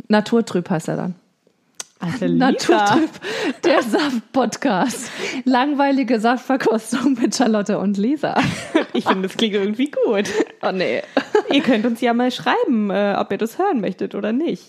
Naturtrüb 0.08 0.68
heißt 0.70 0.88
er 0.88 0.96
dann. 0.96 1.14
Alter 2.02 2.28
Naturtrüb, 2.30 3.10
der 3.64 3.82
Saft-Podcast. 3.82 5.10
Langweilige 5.44 6.18
Saftverkostung 6.18 7.16
mit 7.20 7.34
Charlotte 7.36 7.78
und 7.78 7.96
Lisa. 7.96 8.36
Ich 8.94 9.06
finde, 9.06 9.26
das 9.26 9.38
klingt 9.38 9.54
irgendwie 9.54 9.90
gut. 9.90 10.28
Oh 10.60 10.70
nee. 10.70 11.02
ihr 11.50 11.62
könnt 11.62 11.86
uns 11.86 12.02
ja 12.02 12.12
mal 12.12 12.30
schreiben, 12.30 12.90
äh, 12.90 13.14
ob 13.18 13.32
ihr 13.32 13.38
das 13.38 13.58
hören 13.58 13.80
möchtet 13.80 14.14
oder 14.14 14.32
nicht. 14.34 14.64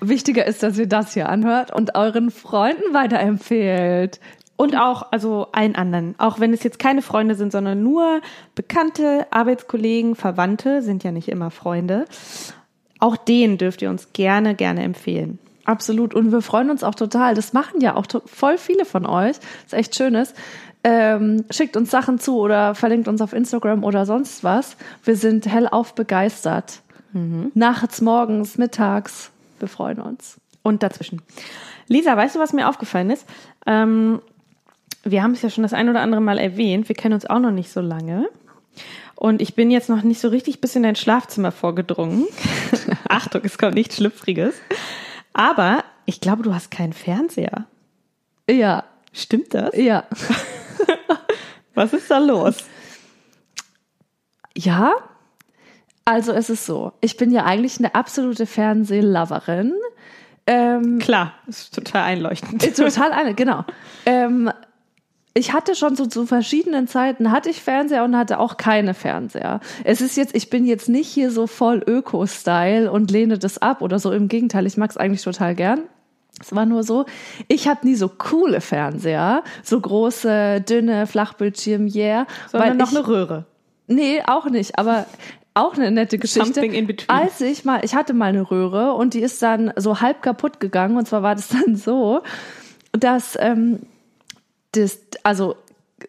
Wichtiger 0.00 0.44
ist, 0.44 0.64
dass 0.64 0.76
ihr 0.76 0.88
das 0.88 1.14
hier 1.14 1.28
anhört 1.28 1.72
und 1.72 1.94
euren 1.94 2.32
Freunden 2.32 2.92
weiterempfehlt. 2.92 4.18
Und 4.56 4.76
auch, 4.76 5.12
also 5.12 5.46
allen 5.52 5.76
anderen. 5.76 6.16
Auch 6.18 6.40
wenn 6.40 6.52
es 6.52 6.64
jetzt 6.64 6.80
keine 6.80 7.00
Freunde 7.00 7.36
sind, 7.36 7.52
sondern 7.52 7.80
nur 7.84 8.20
Bekannte, 8.56 9.28
Arbeitskollegen, 9.30 10.16
Verwandte, 10.16 10.82
sind 10.82 11.04
ja 11.04 11.12
nicht 11.12 11.28
immer 11.28 11.52
Freunde. 11.52 12.06
Auch 12.98 13.16
denen 13.16 13.56
dürft 13.56 13.82
ihr 13.82 13.90
uns 13.90 14.12
gerne, 14.12 14.56
gerne 14.56 14.82
empfehlen. 14.82 15.38
Absolut. 15.64 16.14
Und 16.14 16.32
wir 16.32 16.42
freuen 16.42 16.70
uns 16.70 16.82
auch 16.82 16.94
total. 16.94 17.34
Das 17.34 17.52
machen 17.52 17.80
ja 17.80 17.94
auch 17.96 18.06
voll 18.26 18.58
viele 18.58 18.84
von 18.84 19.06
euch. 19.06 19.36
Das 19.38 19.66
ist 19.66 19.72
echt 19.74 19.96
schönes. 19.96 20.34
Ähm, 20.82 21.44
schickt 21.50 21.76
uns 21.76 21.90
Sachen 21.90 22.18
zu 22.18 22.38
oder 22.38 22.74
verlinkt 22.74 23.06
uns 23.06 23.20
auf 23.20 23.32
Instagram 23.32 23.84
oder 23.84 24.06
sonst 24.06 24.42
was. 24.42 24.76
Wir 25.04 25.16
sind 25.16 25.46
hellauf 25.46 25.94
begeistert. 25.94 26.80
Nachts, 27.54 28.00
morgens, 28.00 28.56
mittags. 28.56 29.30
Wir 29.58 29.68
freuen 29.68 30.00
uns. 30.00 30.38
Und 30.62 30.82
dazwischen. 30.82 31.22
Lisa, 31.88 32.16
weißt 32.16 32.36
du, 32.36 32.38
was 32.38 32.52
mir 32.52 32.68
aufgefallen 32.68 33.10
ist? 33.10 33.26
Ähm, 33.66 34.20
wir 35.02 35.22
haben 35.22 35.32
es 35.32 35.42
ja 35.42 35.50
schon 35.50 35.62
das 35.62 35.72
ein 35.72 35.88
oder 35.88 36.00
andere 36.00 36.20
Mal 36.20 36.38
erwähnt. 36.38 36.88
Wir 36.88 36.96
kennen 36.96 37.14
uns 37.14 37.26
auch 37.26 37.40
noch 37.40 37.50
nicht 37.50 37.72
so 37.72 37.80
lange. 37.80 38.28
Und 39.16 39.42
ich 39.42 39.54
bin 39.54 39.70
jetzt 39.70 39.88
noch 39.88 40.02
nicht 40.02 40.20
so 40.20 40.28
richtig 40.28 40.60
bis 40.60 40.76
in 40.76 40.82
dein 40.82 40.96
Schlafzimmer 40.96 41.52
vorgedrungen. 41.52 42.26
Achtung, 43.08 43.42
es 43.44 43.58
kommt 43.58 43.74
nichts 43.74 43.96
Schlüpfriges. 43.96 44.54
Aber 45.32 45.84
ich 46.06 46.20
glaube, 46.20 46.42
du 46.42 46.54
hast 46.54 46.70
keinen 46.70 46.92
Fernseher. 46.92 47.66
Ja, 48.48 48.84
Stimmt 49.12 49.54
das? 49.54 49.76
ja. 49.76 50.04
Was 51.74 51.92
ist 51.92 52.10
da 52.10 52.18
los? 52.18 52.64
Ja, 54.56 54.92
also 56.04 56.32
es 56.32 56.50
ist 56.50 56.66
so. 56.66 56.92
Ich 57.00 57.16
bin 57.16 57.30
ja 57.30 57.44
eigentlich 57.44 57.78
eine 57.78 57.94
absolute 57.94 58.46
Fernsehloverin. 58.46 59.74
Ähm, 60.46 60.98
Klar, 60.98 61.34
ist 61.46 61.74
total 61.74 62.02
einleuchtend. 62.02 62.62
Ist 62.64 62.76
total 62.78 63.12
eine, 63.12 63.34
genau. 63.34 63.64
Ähm, 64.06 64.50
ich 65.34 65.52
hatte 65.52 65.74
schon 65.74 65.94
so 65.94 66.06
zu 66.06 66.26
verschiedenen 66.26 66.88
Zeiten 66.88 67.30
hatte 67.30 67.50
ich 67.50 67.62
Fernseher 67.62 68.04
und 68.04 68.16
hatte 68.16 68.38
auch 68.40 68.56
keine 68.56 68.94
Fernseher. 68.94 69.60
Es 69.84 70.00
ist 70.00 70.16
jetzt, 70.16 70.34
ich 70.34 70.50
bin 70.50 70.66
jetzt 70.66 70.88
nicht 70.88 71.08
hier 71.08 71.30
so 71.30 71.46
voll 71.46 71.82
Öko-Style 71.86 72.90
und 72.90 73.10
lehne 73.10 73.38
das 73.38 73.58
ab 73.58 73.80
oder 73.80 73.98
so. 73.98 74.10
Im 74.10 74.28
Gegenteil, 74.28 74.66
ich 74.66 74.76
mag 74.76 74.90
es 74.90 74.96
eigentlich 74.96 75.22
total 75.22 75.54
gern. 75.54 75.82
Es 76.40 76.54
war 76.54 76.66
nur 76.66 76.82
so, 76.82 77.04
ich 77.48 77.68
hatte 77.68 77.86
nie 77.86 77.94
so 77.94 78.08
coole 78.08 78.60
Fernseher, 78.60 79.44
so 79.62 79.78
große, 79.78 80.62
dünne 80.62 81.06
Flachbildschirm, 81.06 81.86
yeah. 81.86 82.26
Sondern 82.50 82.78
noch 82.78 82.90
ich, 82.90 82.98
eine 82.98 83.06
Röhre. 83.06 83.44
Nee, 83.86 84.22
auch 84.26 84.46
nicht, 84.46 84.78
aber 84.78 85.06
auch 85.54 85.74
eine 85.74 85.90
nette 85.90 86.18
Geschichte. 86.18 86.46
Something 86.46 86.72
in 86.72 86.86
between. 86.86 87.10
Als 87.10 87.40
ich 87.40 87.64
mal, 87.64 87.84
ich 87.84 87.94
hatte 87.94 88.14
mal 88.14 88.26
eine 88.26 88.50
Röhre 88.50 88.94
und 88.94 89.14
die 89.14 89.20
ist 89.20 89.42
dann 89.42 89.72
so 89.76 90.00
halb 90.00 90.22
kaputt 90.22 90.60
gegangen 90.60 90.96
und 90.96 91.06
zwar 91.06 91.22
war 91.22 91.34
das 91.34 91.48
dann 91.66 91.76
so, 91.76 92.22
dass 92.92 93.36
ähm, 93.38 93.80
das, 94.72 94.98
also 95.22 95.56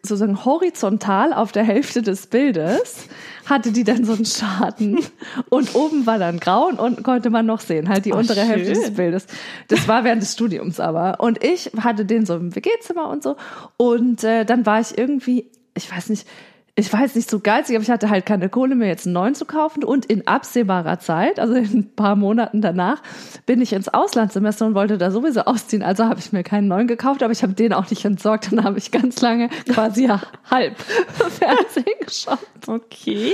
sozusagen 0.02 0.44
horizontal 0.44 1.32
auf 1.32 1.52
der 1.52 1.64
Hälfte 1.64 2.02
des 2.02 2.26
Bildes 2.26 3.08
hatte 3.44 3.72
die 3.72 3.84
dann 3.84 4.04
so 4.04 4.14
einen 4.14 4.24
Schaden 4.24 5.00
und 5.50 5.74
oben 5.74 6.06
war 6.06 6.18
dann 6.18 6.40
grau 6.40 6.66
und 6.66 6.78
unten 6.78 7.02
konnte 7.02 7.28
man 7.30 7.44
noch 7.44 7.60
sehen, 7.60 7.88
halt 7.88 8.04
die 8.04 8.12
Oh, 8.12 8.16
untere 8.16 8.40
Hälfte 8.40 8.74
schön. 8.74 8.84
des 8.84 8.94
Bildes. 8.94 9.26
Das 9.68 9.88
war 9.88 10.04
während 10.04 10.22
des 10.22 10.32
Studiums 10.32 10.80
aber. 10.80 11.20
Und 11.20 11.44
ich 11.44 11.70
hatte 11.78 12.04
den 12.04 12.24
so 12.24 12.36
im 12.36 12.54
WG-Zimmer 12.54 13.08
und 13.08 13.22
so. 13.22 13.36
Und 13.76 14.24
äh, 14.24 14.44
dann 14.44 14.64
war 14.64 14.80
ich 14.80 14.96
irgendwie, 14.96 15.50
ich 15.74 15.90
weiß 15.90 16.08
nicht, 16.08 16.26
ich 16.74 16.90
weiß 16.90 17.16
nicht 17.16 17.28
so 17.28 17.38
geizig, 17.38 17.76
aber 17.76 17.82
ich 17.82 17.90
hatte 17.90 18.08
halt 18.08 18.24
keine 18.24 18.48
Kohle 18.48 18.74
mehr, 18.74 18.88
jetzt 18.88 19.06
einen 19.06 19.12
neuen 19.12 19.34
zu 19.34 19.44
kaufen. 19.44 19.84
Und 19.84 20.06
in 20.06 20.26
absehbarer 20.26 20.98
Zeit, 20.98 21.38
also 21.38 21.52
in 21.52 21.80
ein 21.80 21.94
paar 21.94 22.16
Monaten 22.16 22.62
danach, 22.62 23.02
bin 23.44 23.60
ich 23.60 23.74
ins 23.74 23.88
Auslandssemester 23.88 24.66
und 24.66 24.74
wollte 24.74 24.96
da 24.96 25.10
sowieso 25.10 25.42
ausziehen. 25.42 25.82
Also 25.82 26.06
habe 26.06 26.18
ich 26.18 26.32
mir 26.32 26.42
keinen 26.42 26.68
neuen 26.68 26.86
gekauft, 26.86 27.22
aber 27.22 27.32
ich 27.32 27.42
habe 27.42 27.52
den 27.52 27.74
auch 27.74 27.90
nicht 27.90 28.04
entsorgt. 28.06 28.52
Dann 28.52 28.64
habe 28.64 28.78
ich 28.78 28.90
ganz 28.90 29.20
lange 29.20 29.50
quasi 29.68 30.08
halb 30.50 30.78
Fernsehen 30.80 31.84
geschaut. 32.00 32.38
Okay, 32.66 33.32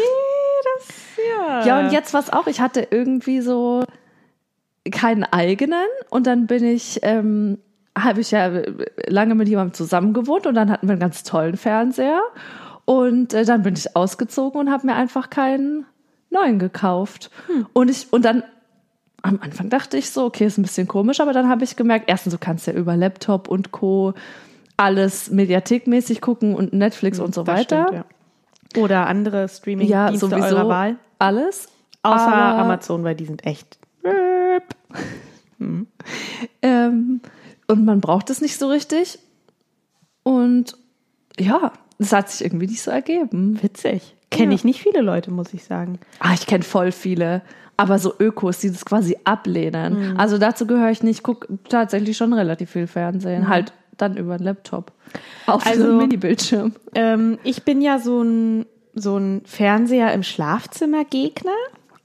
das 0.64 0.88
ja. 1.36 1.66
Ja, 1.66 1.80
und 1.80 1.92
jetzt 1.92 2.14
was 2.14 2.32
auch, 2.32 2.48
ich 2.48 2.60
hatte 2.60 2.88
irgendwie 2.90 3.40
so 3.40 3.84
keinen 4.90 5.24
eigenen 5.24 5.86
und 6.10 6.26
dann 6.26 6.46
bin 6.46 6.64
ich, 6.64 7.00
ähm, 7.02 7.58
habe 7.96 8.20
ich 8.20 8.30
ja 8.30 8.50
lange 9.06 9.34
mit 9.34 9.48
jemandem 9.48 9.74
zusammen 9.74 10.12
gewohnt 10.12 10.46
und 10.46 10.54
dann 10.54 10.70
hatten 10.70 10.88
wir 10.88 10.92
einen 10.92 11.00
ganz 11.00 11.22
tollen 11.22 11.56
Fernseher 11.56 12.22
und 12.88 13.34
äh, 13.34 13.44
dann 13.44 13.62
bin 13.62 13.74
ich 13.74 13.94
ausgezogen 13.94 14.58
und 14.58 14.70
habe 14.70 14.86
mir 14.86 14.94
einfach 14.94 15.28
keinen 15.28 15.84
neuen 16.30 16.58
gekauft. 16.58 17.30
Und 17.74 17.90
ich, 17.90 18.10
und 18.12 18.24
dann 18.24 18.42
am 19.20 19.38
Anfang 19.42 19.68
dachte 19.68 19.98
ich 19.98 20.10
so, 20.10 20.24
okay, 20.24 20.46
ist 20.46 20.56
ein 20.56 20.62
bisschen 20.62 20.88
komisch, 20.88 21.20
aber 21.20 21.34
dann 21.34 21.50
habe 21.50 21.64
ich 21.64 21.76
gemerkt, 21.76 22.06
erstens, 22.08 22.32
du 22.32 22.38
kannst 22.38 22.66
ja 22.66 22.72
über 22.72 22.96
Laptop 22.96 23.48
und 23.48 23.72
Co. 23.72 24.14
alles 24.78 25.30
mediathekmäßig 25.30 26.22
gucken 26.22 26.54
und 26.54 26.72
Netflix 26.72 27.18
und 27.18 27.34
so 27.34 27.42
Das 27.42 27.58
weiter. 27.58 27.88
stimmt, 27.88 28.04
ja. 28.74 28.82
Oder 28.82 29.06
andere 29.06 29.42
Ja, 29.42 29.48
Streaming-Dienste 29.48 30.18
sowieso 30.18 30.56
eurer 30.56 30.68
Wahl. 30.68 30.96
alles. 31.18 31.68
Außer 32.02 32.32
aber- 32.32 32.58
Amazon, 32.62 33.04
weil 33.04 33.16
die 33.16 33.26
sind 33.26 33.44
echt. 33.44 33.78
Ähm, 36.62 37.20
und 37.66 37.84
man 37.84 38.00
braucht 38.00 38.30
es 38.30 38.40
nicht 38.40 38.58
so 38.58 38.68
richtig. 38.68 39.18
Und 40.22 40.76
ja, 41.38 41.72
es 41.98 42.12
hat 42.12 42.30
sich 42.30 42.44
irgendwie 42.44 42.66
nicht 42.66 42.82
so 42.82 42.90
ergeben. 42.90 43.58
Witzig. 43.62 44.14
Kenne 44.30 44.52
Ja. 44.52 44.54
ich 44.56 44.64
nicht 44.64 44.80
viele 44.82 45.00
Leute, 45.00 45.30
muss 45.30 45.54
ich 45.54 45.64
sagen. 45.64 45.98
Ah, 46.20 46.34
ich 46.34 46.46
kenne 46.46 46.62
voll 46.64 46.92
viele, 46.92 47.42
aber 47.76 47.98
so 47.98 48.12
Ökos, 48.18 48.58
die 48.58 48.70
das 48.70 48.84
quasi 48.84 49.16
ablehnen. 49.24 50.16
Also 50.18 50.36
dazu 50.38 50.66
gehöre 50.66 50.90
ich 50.90 51.02
nicht, 51.02 51.22
gucke 51.22 51.48
tatsächlich 51.68 52.16
schon 52.16 52.32
relativ 52.32 52.70
viel 52.70 52.86
Fernsehen. 52.86 53.48
Halt 53.48 53.72
dann 53.96 54.16
über 54.16 54.36
den 54.38 54.44
Laptop. 54.44 54.92
Auf 55.46 55.66
Also- 55.66 55.82
so 55.82 55.88
einem 55.88 55.98
Mini-Bildschirm. 55.98 56.72
Ähm, 56.94 57.38
ich 57.42 57.64
bin 57.64 57.80
ja 57.80 57.98
so 57.98 58.22
ein, 58.22 58.66
so 58.94 59.16
ein 59.16 59.42
Fernseher 59.44 60.12
im 60.12 60.22
Schlafzimmer-Gegner. 60.22 61.50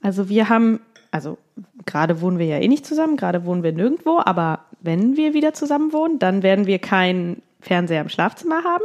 Also 0.02 0.28
wir 0.28 0.48
haben, 0.48 0.80
also 1.10 1.38
gerade 1.86 2.20
wohnen 2.20 2.38
wir 2.38 2.46
ja 2.46 2.58
eh 2.58 2.68
nicht 2.68 2.86
zusammen, 2.86 3.16
gerade 3.16 3.44
wohnen 3.44 3.62
wir 3.62 3.72
nirgendwo, 3.72 4.20
aber 4.24 4.60
wenn 4.80 5.16
wir 5.16 5.34
wieder 5.34 5.54
zusammen 5.54 5.92
wohnen, 5.92 6.18
dann 6.18 6.42
werden 6.42 6.66
wir 6.66 6.78
keinen 6.78 7.42
Fernseher 7.60 8.00
im 8.00 8.08
Schlafzimmer 8.08 8.64
haben. 8.64 8.84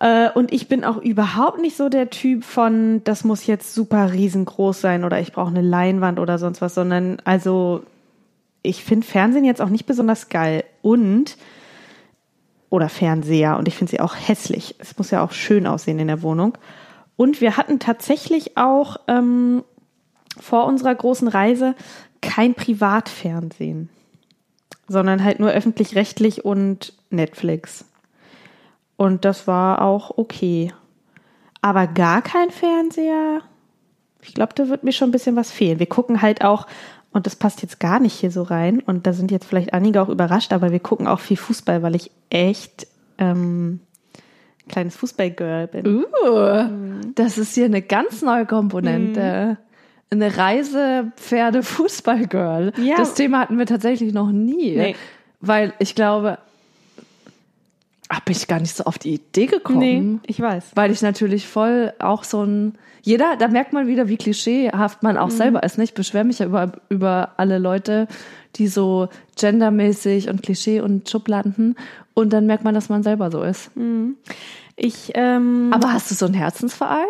Äh, 0.00 0.30
und 0.30 0.52
ich 0.52 0.68
bin 0.68 0.84
auch 0.84 0.98
überhaupt 0.98 1.60
nicht 1.60 1.76
so 1.76 1.88
der 1.88 2.10
Typ 2.10 2.44
von, 2.44 3.02
das 3.04 3.24
muss 3.24 3.46
jetzt 3.46 3.74
super 3.74 4.12
riesengroß 4.12 4.80
sein 4.80 5.04
oder 5.04 5.20
ich 5.20 5.32
brauche 5.32 5.48
eine 5.50 5.62
Leinwand 5.62 6.18
oder 6.18 6.38
sonst 6.38 6.60
was, 6.60 6.74
sondern 6.74 7.20
also 7.24 7.82
ich 8.62 8.84
finde 8.84 9.06
Fernsehen 9.06 9.44
jetzt 9.44 9.60
auch 9.60 9.70
nicht 9.70 9.86
besonders 9.86 10.28
geil. 10.28 10.64
Und 10.82 11.36
oder 12.70 12.88
Fernseher 12.88 13.56
und 13.56 13.66
ich 13.66 13.74
finde 13.76 13.90
sie 13.90 14.00
auch 14.00 14.14
hässlich. 14.14 14.74
Es 14.78 14.96
muss 14.98 15.10
ja 15.10 15.24
auch 15.24 15.32
schön 15.32 15.66
aussehen 15.66 15.98
in 15.98 16.08
der 16.08 16.22
Wohnung. 16.22 16.56
Und 17.16 17.40
wir 17.40 17.56
hatten 17.56 17.78
tatsächlich 17.78 18.56
auch 18.56 18.98
ähm, 19.08 19.64
vor 20.38 20.66
unserer 20.66 20.94
großen 20.94 21.28
Reise 21.28 21.74
kein 22.20 22.54
Privatfernsehen, 22.54 23.88
sondern 24.86 25.24
halt 25.24 25.40
nur 25.40 25.50
öffentlich-rechtlich 25.50 26.44
und 26.44 26.92
Netflix. 27.10 27.86
Und 28.98 29.24
das 29.24 29.46
war 29.46 29.80
auch 29.80 30.18
okay. 30.18 30.74
Aber 31.62 31.86
gar 31.86 32.20
kein 32.20 32.50
Fernseher. 32.50 33.40
Ich 34.22 34.34
glaube, 34.34 34.52
da 34.54 34.68
wird 34.68 34.84
mir 34.84 34.92
schon 34.92 35.08
ein 35.08 35.12
bisschen 35.12 35.36
was 35.36 35.50
fehlen. 35.50 35.78
Wir 35.78 35.86
gucken 35.86 36.20
halt 36.20 36.44
auch, 36.44 36.66
und 37.12 37.24
das 37.26 37.36
passt 37.36 37.62
jetzt 37.62 37.80
gar 37.80 38.00
nicht 38.00 38.14
hier 38.14 38.32
so 38.32 38.42
rein, 38.42 38.80
und 38.80 39.06
da 39.06 39.12
sind 39.12 39.30
jetzt 39.30 39.46
vielleicht 39.46 39.72
einige 39.72 40.02
auch 40.02 40.08
überrascht, 40.08 40.52
aber 40.52 40.72
wir 40.72 40.80
gucken 40.80 41.06
auch 41.06 41.20
viel 41.20 41.36
Fußball, 41.36 41.82
weil 41.82 41.94
ich 41.94 42.10
echt 42.28 42.88
ähm, 43.18 43.80
kleines 44.68 44.96
Fußballgirl 44.96 45.68
bin. 45.68 46.04
Uh, 46.26 47.12
das 47.14 47.38
ist 47.38 47.54
hier 47.54 47.66
eine 47.66 47.82
ganz 47.82 48.22
neue 48.22 48.46
Komponente. 48.46 49.58
Eine 50.10 50.36
Reise 50.36 51.12
Pferde-Fußball-Girl. 51.16 52.72
Ja. 52.82 52.96
Das 52.96 53.14
Thema 53.14 53.40
hatten 53.40 53.58
wir 53.58 53.66
tatsächlich 53.66 54.12
noch 54.12 54.32
nie. 54.32 54.74
Nee. 54.76 54.96
Weil 55.40 55.72
ich 55.78 55.94
glaube, 55.94 56.38
bin 58.24 58.34
ich 58.36 58.46
gar 58.48 58.60
nicht 58.60 58.74
so 58.76 58.84
auf 58.84 58.98
die 58.98 59.14
Idee 59.14 59.46
gekommen. 59.46 60.20
ich 60.26 60.40
weiß. 60.40 60.72
Weil 60.74 60.90
ich 60.90 61.02
natürlich 61.02 61.46
voll 61.46 61.92
auch 61.98 62.24
so 62.24 62.42
ein. 62.42 62.78
Jeder, 63.02 63.36
da 63.36 63.48
merkt 63.48 63.72
man 63.72 63.86
wieder, 63.86 64.08
wie 64.08 64.16
klischeehaft 64.16 65.02
man 65.02 65.14
Mhm. 65.16 65.20
auch 65.22 65.30
selber 65.30 65.62
ist. 65.62 65.78
ne? 65.78 65.84
Ich 65.84 65.94
beschwere 65.94 66.24
mich 66.24 66.40
ja 66.40 66.46
über, 66.46 66.72
über 66.88 67.32
alle 67.36 67.58
Leute, 67.58 68.06
die 68.56 68.66
so 68.68 69.08
gendermäßig 69.38 70.28
und 70.28 70.42
Klischee 70.42 70.80
und 70.80 71.08
Schubladen. 71.08 71.76
Und 72.14 72.32
dann 72.32 72.46
merkt 72.46 72.64
man, 72.64 72.74
dass 72.74 72.88
man 72.88 73.02
selber 73.02 73.30
so 73.30 73.42
ist. 73.42 73.70
Ich, 74.76 75.12
ähm, 75.14 75.70
Aber 75.72 75.92
hast 75.92 76.10
du 76.10 76.14
so 76.14 76.26
einen 76.26 76.34
Herzensverein? 76.34 77.06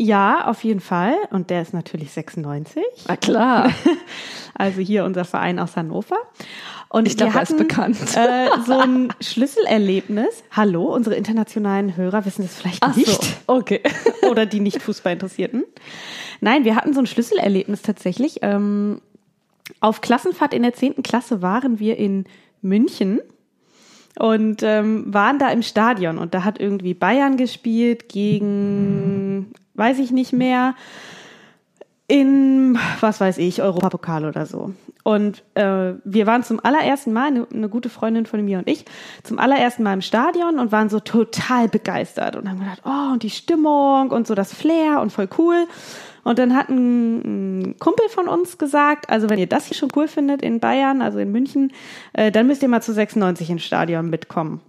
ja, 0.00 0.46
auf 0.46 0.62
jeden 0.62 0.78
Fall. 0.80 1.14
Und 1.30 1.50
der 1.50 1.60
ist 1.62 1.74
natürlich 1.74 2.12
96. 2.12 2.82
Na 3.08 3.16
klar. 3.16 3.70
Also 4.60 4.80
hier 4.80 5.04
unser 5.04 5.24
Verein 5.24 5.60
aus 5.60 5.76
Hannover. 5.76 6.16
Und 6.90 7.06
Ich 7.06 7.16
glaub, 7.16 7.34
wir 7.34 7.36
er 7.36 7.42
ist 7.42 7.56
bekannt. 7.56 7.98
Äh, 8.16 8.48
so 8.64 8.78
ein 8.78 9.12
Schlüsselerlebnis. 9.20 10.42
Hallo, 10.50 10.84
unsere 10.94 11.16
internationalen 11.16 11.96
Hörer 11.96 12.24
wissen 12.24 12.42
das 12.42 12.56
vielleicht 12.56 12.82
Ach 12.82 12.96
nicht. 12.96 13.22
so, 13.22 13.22
okay. 13.46 13.82
Oder 14.30 14.46
die 14.46 14.60
nicht 14.60 14.80
Fußball 14.80 15.12
interessierten. 15.12 15.64
Nein, 16.40 16.64
wir 16.64 16.76
hatten 16.76 16.94
so 16.94 17.00
ein 17.00 17.06
Schlüsselerlebnis 17.06 17.82
tatsächlich. 17.82 18.38
Ähm, 18.42 19.02
auf 19.80 20.00
Klassenfahrt 20.00 20.54
in 20.54 20.62
der 20.62 20.72
10. 20.72 21.02
Klasse 21.02 21.42
waren 21.42 21.78
wir 21.78 21.98
in 21.98 22.24
München 22.62 23.20
und 24.18 24.62
ähm, 24.62 25.12
waren 25.12 25.38
da 25.38 25.50
im 25.50 25.62
Stadion. 25.62 26.16
Und 26.16 26.32
da 26.32 26.42
hat 26.42 26.58
irgendwie 26.58 26.94
Bayern 26.94 27.36
gespielt 27.36 28.08
gegen, 28.08 29.52
weiß 29.74 29.98
ich 29.98 30.10
nicht 30.10 30.32
mehr, 30.32 30.74
in, 32.08 32.78
was 33.00 33.20
weiß 33.20 33.36
ich, 33.38 33.62
Europapokal 33.62 34.24
oder 34.24 34.46
so. 34.46 34.72
Und 35.04 35.42
äh, 35.54 35.92
wir 36.04 36.26
waren 36.26 36.42
zum 36.42 36.58
allerersten 36.62 37.12
Mal, 37.12 37.28
eine, 37.28 37.46
eine 37.52 37.68
gute 37.68 37.90
Freundin 37.90 38.24
von 38.24 38.42
mir 38.44 38.58
und 38.58 38.68
ich, 38.68 38.86
zum 39.22 39.38
allerersten 39.38 39.82
Mal 39.82 39.92
im 39.92 40.00
Stadion 40.00 40.58
und 40.58 40.72
waren 40.72 40.88
so 40.88 41.00
total 41.00 41.68
begeistert 41.68 42.34
und 42.34 42.48
haben 42.48 42.60
gedacht, 42.60 42.82
oh, 42.84 43.12
und 43.12 43.22
die 43.22 43.30
Stimmung 43.30 44.10
und 44.10 44.26
so 44.26 44.34
das 44.34 44.54
Flair 44.54 45.00
und 45.00 45.12
voll 45.12 45.28
cool. 45.38 45.66
Und 46.24 46.38
dann 46.38 46.56
hat 46.56 46.70
ein, 46.70 47.68
ein 47.68 47.78
Kumpel 47.78 48.08
von 48.08 48.26
uns 48.26 48.56
gesagt, 48.56 49.10
also 49.10 49.28
wenn 49.28 49.38
ihr 49.38 49.46
das 49.46 49.66
hier 49.66 49.76
schon 49.76 49.90
cool 49.94 50.08
findet 50.08 50.42
in 50.42 50.60
Bayern, 50.60 51.02
also 51.02 51.18
in 51.18 51.30
München, 51.30 51.72
äh, 52.14 52.32
dann 52.32 52.46
müsst 52.46 52.62
ihr 52.62 52.68
mal 52.68 52.82
zu 52.82 52.92
96 52.92 53.50
ins 53.50 53.64
Stadion 53.64 54.08
mitkommen. 54.08 54.62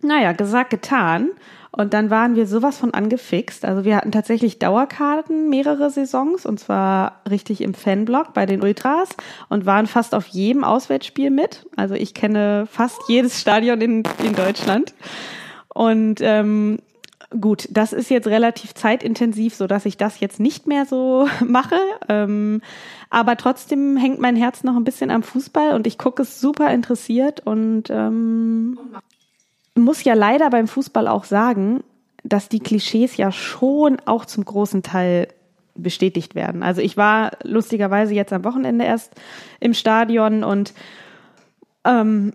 Naja, 0.00 0.32
gesagt, 0.32 0.70
getan. 0.70 1.30
Und 1.76 1.92
dann 1.92 2.08
waren 2.08 2.36
wir 2.36 2.46
sowas 2.46 2.78
von 2.78 2.94
angefixt. 2.94 3.66
Also 3.66 3.84
wir 3.84 3.96
hatten 3.96 4.10
tatsächlich 4.10 4.58
Dauerkarten 4.58 5.50
mehrere 5.50 5.90
Saisons 5.90 6.46
und 6.46 6.58
zwar 6.58 7.20
richtig 7.28 7.60
im 7.60 7.74
Fanblock 7.74 8.32
bei 8.32 8.46
den 8.46 8.62
Ultras 8.62 9.10
und 9.50 9.66
waren 9.66 9.86
fast 9.86 10.14
auf 10.14 10.26
jedem 10.26 10.64
Auswärtsspiel 10.64 11.30
mit. 11.30 11.66
Also 11.76 11.94
ich 11.94 12.14
kenne 12.14 12.66
fast 12.66 12.98
jedes 13.08 13.38
Stadion 13.38 13.78
in, 13.82 14.02
in 14.24 14.34
Deutschland. 14.34 14.94
Und 15.68 16.20
ähm, 16.22 16.78
gut, 17.38 17.68
das 17.70 17.92
ist 17.92 18.08
jetzt 18.08 18.26
relativ 18.26 18.72
zeitintensiv, 18.72 19.54
so 19.54 19.66
dass 19.66 19.84
ich 19.84 19.98
das 19.98 20.18
jetzt 20.18 20.40
nicht 20.40 20.66
mehr 20.66 20.86
so 20.86 21.28
mache. 21.46 21.78
Ähm, 22.08 22.62
aber 23.10 23.36
trotzdem 23.36 23.98
hängt 23.98 24.18
mein 24.18 24.36
Herz 24.36 24.64
noch 24.64 24.76
ein 24.76 24.84
bisschen 24.84 25.10
am 25.10 25.22
Fußball 25.22 25.74
und 25.74 25.86
ich 25.86 25.98
gucke 25.98 26.22
es 26.22 26.40
super 26.40 26.70
interessiert 26.70 27.40
und 27.46 27.90
ähm, 27.90 28.78
muss 29.76 30.04
ja 30.04 30.14
leider 30.14 30.50
beim 30.50 30.68
Fußball 30.68 31.08
auch 31.08 31.24
sagen, 31.24 31.82
dass 32.24 32.48
die 32.48 32.60
Klischees 32.60 33.16
ja 33.16 33.30
schon 33.30 33.98
auch 34.04 34.24
zum 34.24 34.44
großen 34.44 34.82
Teil 34.82 35.28
bestätigt 35.74 36.34
werden. 36.34 36.62
Also 36.62 36.80
ich 36.80 36.96
war 36.96 37.32
lustigerweise 37.42 38.14
jetzt 38.14 38.32
am 38.32 38.44
Wochenende 38.44 38.84
erst 38.84 39.12
im 39.60 39.74
Stadion 39.74 40.42
und 40.42 40.72
ähm, 41.84 42.32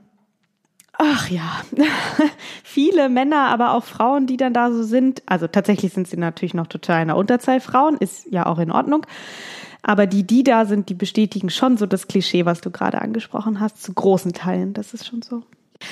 ach 0.93 1.29
ja, 1.29 1.61
viele 2.63 3.09
Männer, 3.09 3.47
aber 3.47 3.73
auch 3.73 3.83
Frauen, 3.83 4.27
die 4.27 4.37
dann 4.37 4.53
da 4.53 4.71
so 4.71 4.83
sind. 4.83 5.23
Also 5.25 5.47
tatsächlich 5.47 5.93
sind 5.93 6.07
sie 6.07 6.17
natürlich 6.17 6.53
noch 6.53 6.67
total 6.67 7.01
in 7.01 7.07
der 7.07 7.17
Unterzahl 7.17 7.59
Frauen, 7.59 7.97
ist 7.97 8.27
ja 8.31 8.45
auch 8.45 8.59
in 8.59 8.71
Ordnung. 8.71 9.05
Aber 9.83 10.05
die, 10.05 10.23
die 10.23 10.43
da 10.43 10.65
sind, 10.65 10.89
die 10.89 10.93
bestätigen 10.93 11.49
schon 11.49 11.77
so 11.77 11.87
das 11.87 12.07
Klischee, 12.07 12.45
was 12.45 12.61
du 12.61 12.69
gerade 12.69 13.01
angesprochen 13.01 13.59
hast, 13.59 13.81
zu 13.81 13.93
großen 13.93 14.33
Teilen. 14.33 14.73
Das 14.73 14.93
ist 14.93 15.07
schon 15.07 15.23
so. 15.23 15.43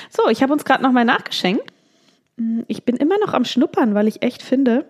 So, 0.09 0.29
ich 0.29 0.41
habe 0.41 0.53
uns 0.53 0.65
gerade 0.65 0.83
nochmal 0.83 1.05
nachgeschenkt. 1.05 1.73
Ich 2.67 2.83
bin 2.83 2.95
immer 2.95 3.17
noch 3.19 3.33
am 3.33 3.45
Schnuppern, 3.45 3.93
weil 3.93 4.07
ich 4.07 4.21
echt 4.21 4.41
finde, 4.41 4.85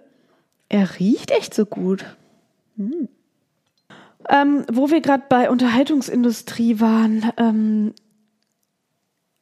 er 0.69 0.99
riecht 0.99 1.31
echt 1.31 1.53
so 1.53 1.65
gut. 1.65 2.05
Hm. 2.77 3.09
Ähm, 4.29 4.65
wo 4.71 4.91
wir 4.91 5.01
gerade 5.01 5.23
bei 5.27 5.49
Unterhaltungsindustrie 5.49 6.79
waren, 6.79 7.31
ähm, 7.37 7.93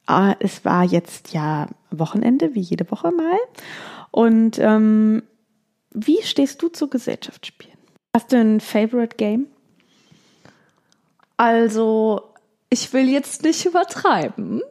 ah, 0.05 0.35
es 0.39 0.63
war 0.63 0.83
jetzt 0.85 1.33
ja 1.33 1.67
Wochenende, 1.91 2.55
wie 2.55 2.61
jede 2.61 2.89
Woche 2.89 3.11
mal. 3.11 3.37
Und 4.11 4.57
ähm, 4.59 5.23
wie 5.91 6.21
stehst 6.23 6.61
du 6.61 6.69
zu 6.69 6.89
Gesellschaftsspielen? 6.89 7.77
Hast 8.15 8.31
du 8.31 8.37
ein 8.37 8.61
Favorite 8.61 9.17
Game? 9.17 9.47
Also, 11.35 12.23
ich 12.77 12.93
will 12.93 13.09
jetzt 13.09 13.43
nicht 13.43 13.65
übertreiben, 13.65 14.61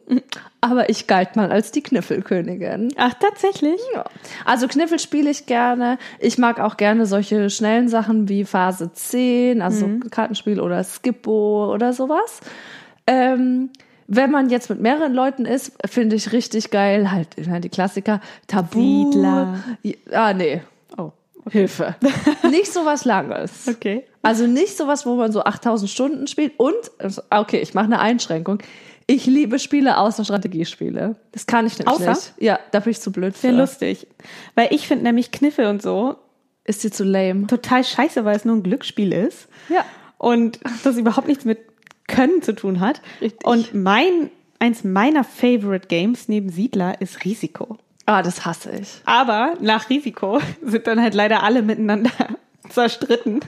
aber 0.61 0.89
ich 0.89 1.07
galt 1.07 1.35
mal 1.35 1.51
als 1.51 1.71
die 1.71 1.81
Kniffelkönigin. 1.81 2.93
Ach, 2.95 3.13
tatsächlich? 3.13 3.79
Ja. 3.93 4.05
Also 4.45 4.67
Kniffel 4.67 4.99
spiele 4.99 5.29
ich 5.29 5.45
gerne. 5.45 5.97
Ich 6.19 6.37
mag 6.37 6.59
auch 6.59 6.77
gerne 6.77 7.05
solche 7.05 7.49
schnellen 7.49 7.89
Sachen 7.89 8.29
wie 8.29 8.45
Phase 8.45 8.91
10, 8.93 9.61
also 9.61 9.87
so 9.87 10.09
Kartenspiel 10.09 10.59
oder 10.61 10.83
Skippo 10.83 11.73
oder 11.73 11.93
sowas. 11.93 12.39
Ähm, 13.05 13.71
wenn 14.07 14.31
man 14.31 14.49
jetzt 14.49 14.69
mit 14.69 14.79
mehreren 14.79 15.13
Leuten 15.13 15.45
ist, 15.45 15.73
finde 15.85 16.15
ich 16.15 16.31
richtig 16.31 16.71
geil, 16.71 17.11
halt 17.11 17.35
die 17.37 17.69
Klassiker, 17.69 18.21
Tabu. 18.47 19.11
Siedler. 19.11 19.63
Ah, 20.11 20.33
nee. 20.33 20.61
Oh, 20.97 21.11
Hilfe. 21.51 21.95
nicht 22.49 22.71
sowas 22.73 23.05
Langes. 23.05 23.67
okay. 23.67 24.03
Also 24.21 24.45
nicht 24.47 24.75
sowas, 24.77 25.05
wo 25.05 25.15
man 25.15 25.31
so 25.31 25.43
8000 25.43 25.89
Stunden 25.89 26.27
spielt. 26.27 26.53
Und, 26.57 26.75
okay, 27.29 27.59
ich 27.59 27.73
mache 27.73 27.85
eine 27.85 27.99
Einschränkung. 27.99 28.59
Ich 29.05 29.25
liebe 29.25 29.57
Spiele 29.57 29.97
außer 29.97 30.25
Strategiespiele. 30.25 31.15
Das 31.31 31.45
kann 31.45 31.65
ich 31.65 31.79
nämlich 31.79 31.95
Außer? 31.95 32.09
nicht. 32.09 32.33
Ja, 32.39 32.59
da 32.71 32.81
bin 32.81 32.91
ich 32.91 32.99
zu 32.99 33.11
blöd 33.13 33.33
für. 33.35 33.39
Sehr 33.39 33.53
lustig. 33.53 34.05
Weil 34.55 34.67
ich 34.71 34.85
finde 34.85 35.05
nämlich 35.05 35.31
Kniffel 35.31 35.67
und 35.67 35.81
so 35.81 36.17
Ist 36.65 36.83
dir 36.83 36.91
zu 36.91 37.05
lame. 37.05 37.47
total 37.47 37.85
scheiße, 37.85 38.25
weil 38.25 38.35
es 38.35 38.43
nur 38.43 38.57
ein 38.57 38.63
Glücksspiel 38.63 39.13
ist. 39.13 39.47
Ja. 39.69 39.85
Und 40.17 40.59
das 40.83 40.97
überhaupt 40.97 41.27
nichts 41.29 41.45
mit 41.45 41.59
Können 42.07 42.41
zu 42.41 42.53
tun 42.53 42.81
hat. 42.81 43.01
Richtig. 43.21 43.47
Und 43.47 43.73
mein, 43.73 44.29
eins 44.59 44.83
meiner 44.83 45.23
Favorite 45.23 45.87
Games 45.87 46.27
neben 46.27 46.49
Siedler 46.49 46.99
ist 46.99 47.23
Risiko. 47.23 47.77
Ah, 48.07 48.21
das 48.21 48.45
hasse 48.45 48.71
ich. 48.71 49.01
Aber 49.03 49.55
nach 49.59 49.89
Risiko 49.89 50.39
sind 50.63 50.87
dann 50.87 51.01
halt 51.01 51.13
leider 51.13 51.43
alle 51.43 51.61
miteinander 51.61 52.09
zerstritten 52.69 53.41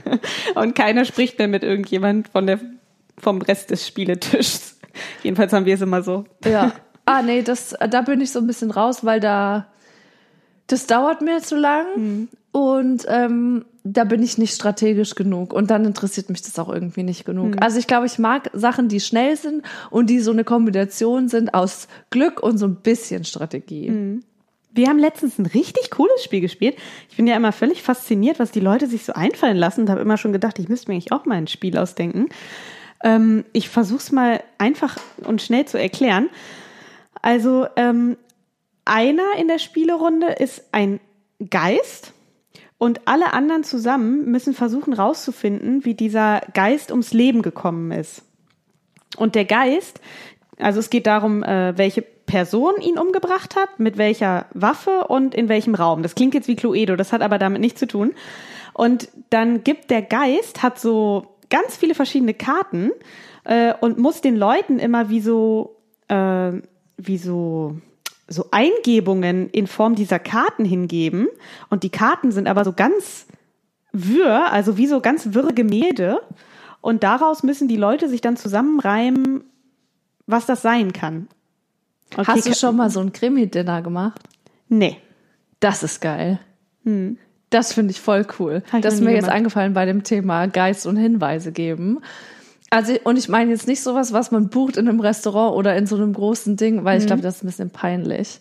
und 0.54 0.74
keiner 0.74 1.06
spricht 1.06 1.38
mehr 1.38 1.48
mit 1.48 1.62
irgendjemand 1.62 2.28
von 2.28 2.46
der, 2.46 2.60
vom 3.16 3.40
Rest 3.40 3.70
des 3.70 3.86
Spieletischs. 3.86 4.78
Jedenfalls 5.22 5.54
haben 5.54 5.64
wir 5.64 5.74
es 5.74 5.80
immer 5.80 6.02
so. 6.02 6.26
Ja. 6.44 6.72
Ah, 7.06 7.22
nee, 7.22 7.42
das, 7.42 7.74
da 7.88 8.02
bin 8.02 8.20
ich 8.20 8.30
so 8.30 8.38
ein 8.38 8.46
bisschen 8.46 8.70
raus, 8.70 9.02
weil 9.02 9.18
da, 9.18 9.66
das 10.66 10.86
dauert 10.86 11.22
mir 11.22 11.40
zu 11.40 11.56
lang 11.56 12.28
und 12.52 13.06
ähm, 13.08 13.64
da 13.82 14.04
bin 14.04 14.22
ich 14.22 14.36
nicht 14.36 14.54
strategisch 14.54 15.14
genug 15.14 15.54
und 15.54 15.70
dann 15.70 15.86
interessiert 15.86 16.28
mich 16.28 16.42
das 16.42 16.58
auch 16.58 16.68
irgendwie 16.68 17.02
nicht 17.02 17.24
genug. 17.24 17.56
Also 17.62 17.78
ich 17.78 17.86
glaube, 17.86 18.06
ich 18.06 18.18
mag 18.18 18.50
Sachen, 18.52 18.88
die 18.88 19.00
schnell 19.00 19.36
sind 19.36 19.64
und 19.88 20.10
die 20.10 20.20
so 20.20 20.32
eine 20.32 20.44
Kombination 20.44 21.28
sind 21.28 21.54
aus 21.54 21.88
Glück 22.10 22.42
und 22.42 22.58
so 22.58 22.66
ein 22.66 22.76
bisschen 22.76 23.24
Strategie. 23.24 24.20
Wir 24.72 24.88
haben 24.88 24.98
letztens 24.98 25.38
ein 25.38 25.46
richtig 25.46 25.90
cooles 25.90 26.22
Spiel 26.22 26.40
gespielt. 26.40 26.76
Ich 27.08 27.16
bin 27.16 27.26
ja 27.26 27.36
immer 27.36 27.52
völlig 27.52 27.82
fasziniert, 27.82 28.38
was 28.38 28.52
die 28.52 28.60
Leute 28.60 28.86
sich 28.86 29.04
so 29.04 29.12
einfallen 29.12 29.56
lassen 29.56 29.82
und 29.82 29.90
habe 29.90 30.00
immer 30.00 30.16
schon 30.16 30.32
gedacht, 30.32 30.58
ich 30.58 30.68
müsste 30.68 30.88
mir 30.88 30.94
eigentlich 30.94 31.12
auch 31.12 31.26
mal 31.26 31.36
ein 31.36 31.48
Spiel 31.48 31.76
ausdenken. 31.76 32.28
Ähm, 33.02 33.44
ich 33.52 33.68
versuche 33.68 33.98
es 33.98 34.12
mal 34.12 34.42
einfach 34.58 34.96
und 35.24 35.42
schnell 35.42 35.64
zu 35.64 35.78
erklären. 35.78 36.28
Also 37.20 37.66
ähm, 37.76 38.16
einer 38.84 39.24
in 39.38 39.48
der 39.48 39.58
Spielerunde 39.58 40.28
ist 40.28 40.64
ein 40.72 41.00
Geist 41.48 42.12
und 42.78 43.06
alle 43.06 43.32
anderen 43.32 43.64
zusammen 43.64 44.30
müssen 44.30 44.54
versuchen 44.54 44.92
rauszufinden, 44.92 45.84
wie 45.84 45.94
dieser 45.94 46.40
Geist 46.54 46.90
ums 46.90 47.12
Leben 47.12 47.42
gekommen 47.42 47.92
ist. 47.92 48.22
Und 49.16 49.34
der 49.34 49.44
Geist, 49.44 50.00
also 50.58 50.80
es 50.80 50.90
geht 50.90 51.06
darum, 51.06 51.42
äh, 51.42 51.76
welche 51.76 52.04
Person 52.30 52.74
ihn 52.80 52.96
umgebracht 52.96 53.56
hat, 53.56 53.80
mit 53.80 53.98
welcher 53.98 54.46
Waffe 54.54 55.08
und 55.08 55.34
in 55.34 55.48
welchem 55.48 55.74
Raum. 55.74 56.04
Das 56.04 56.14
klingt 56.14 56.32
jetzt 56.32 56.46
wie 56.46 56.54
Cluedo, 56.54 56.94
das 56.94 57.12
hat 57.12 57.22
aber 57.22 57.38
damit 57.38 57.60
nichts 57.60 57.80
zu 57.80 57.88
tun. 57.88 58.12
Und 58.72 59.08
dann 59.30 59.64
gibt 59.64 59.90
der 59.90 60.02
Geist, 60.02 60.62
hat 60.62 60.78
so 60.78 61.26
ganz 61.50 61.76
viele 61.76 61.96
verschiedene 61.96 62.32
Karten 62.32 62.92
äh, 63.42 63.74
und 63.80 63.98
muss 63.98 64.20
den 64.20 64.36
Leuten 64.36 64.78
immer 64.78 65.10
wie 65.10 65.20
so, 65.20 65.76
äh, 66.06 66.52
wie 66.96 67.18
so, 67.18 67.78
so 68.28 68.46
Eingebungen 68.52 69.50
in 69.50 69.66
Form 69.66 69.96
dieser 69.96 70.20
Karten 70.20 70.64
hingeben. 70.64 71.26
Und 71.68 71.82
die 71.82 71.90
Karten 71.90 72.30
sind 72.30 72.46
aber 72.46 72.64
so 72.64 72.72
ganz 72.72 73.26
wirr, 73.90 74.52
also 74.52 74.76
wie 74.76 74.86
so 74.86 75.00
ganz 75.00 75.34
wirre 75.34 75.52
Gemälde. 75.52 76.20
Und 76.80 77.02
daraus 77.02 77.42
müssen 77.42 77.66
die 77.66 77.76
Leute 77.76 78.08
sich 78.08 78.20
dann 78.20 78.36
zusammenreimen, 78.36 79.42
was 80.26 80.46
das 80.46 80.62
sein 80.62 80.92
kann. 80.92 81.26
Okay, 82.16 82.24
Hast 82.26 82.46
du 82.46 82.54
schon 82.54 82.76
mal 82.76 82.90
so 82.90 83.00
ein 83.00 83.12
Krimi-Dinner 83.12 83.82
gemacht? 83.82 84.20
Nee. 84.68 84.96
Das 85.60 85.82
ist 85.82 86.00
geil. 86.00 86.40
Hm. 86.84 87.18
Das 87.50 87.72
finde 87.72 87.90
ich 87.90 88.00
voll 88.00 88.26
cool. 88.38 88.62
Hab 88.72 88.82
das 88.82 88.94
ist 88.94 89.00
mir 89.00 89.10
gemacht. 89.10 89.22
jetzt 89.22 89.30
eingefallen 89.30 89.74
bei 89.74 89.84
dem 89.84 90.04
Thema 90.04 90.46
Geist 90.46 90.86
und 90.86 90.96
Hinweise 90.96 91.52
geben. 91.52 92.00
Also, 92.70 92.94
und 93.02 93.18
ich 93.18 93.28
meine 93.28 93.50
jetzt 93.50 93.66
nicht 93.66 93.82
sowas, 93.82 94.12
was 94.12 94.30
man 94.30 94.48
bucht 94.48 94.76
in 94.76 94.88
einem 94.88 95.00
Restaurant 95.00 95.56
oder 95.56 95.76
in 95.76 95.86
so 95.86 95.96
einem 95.96 96.12
großen 96.12 96.56
Ding, 96.56 96.84
weil 96.84 96.96
mhm. 96.96 97.00
ich 97.00 97.06
glaube, 97.08 97.22
das 97.22 97.36
ist 97.36 97.42
ein 97.42 97.46
bisschen 97.48 97.70
peinlich. 97.70 98.38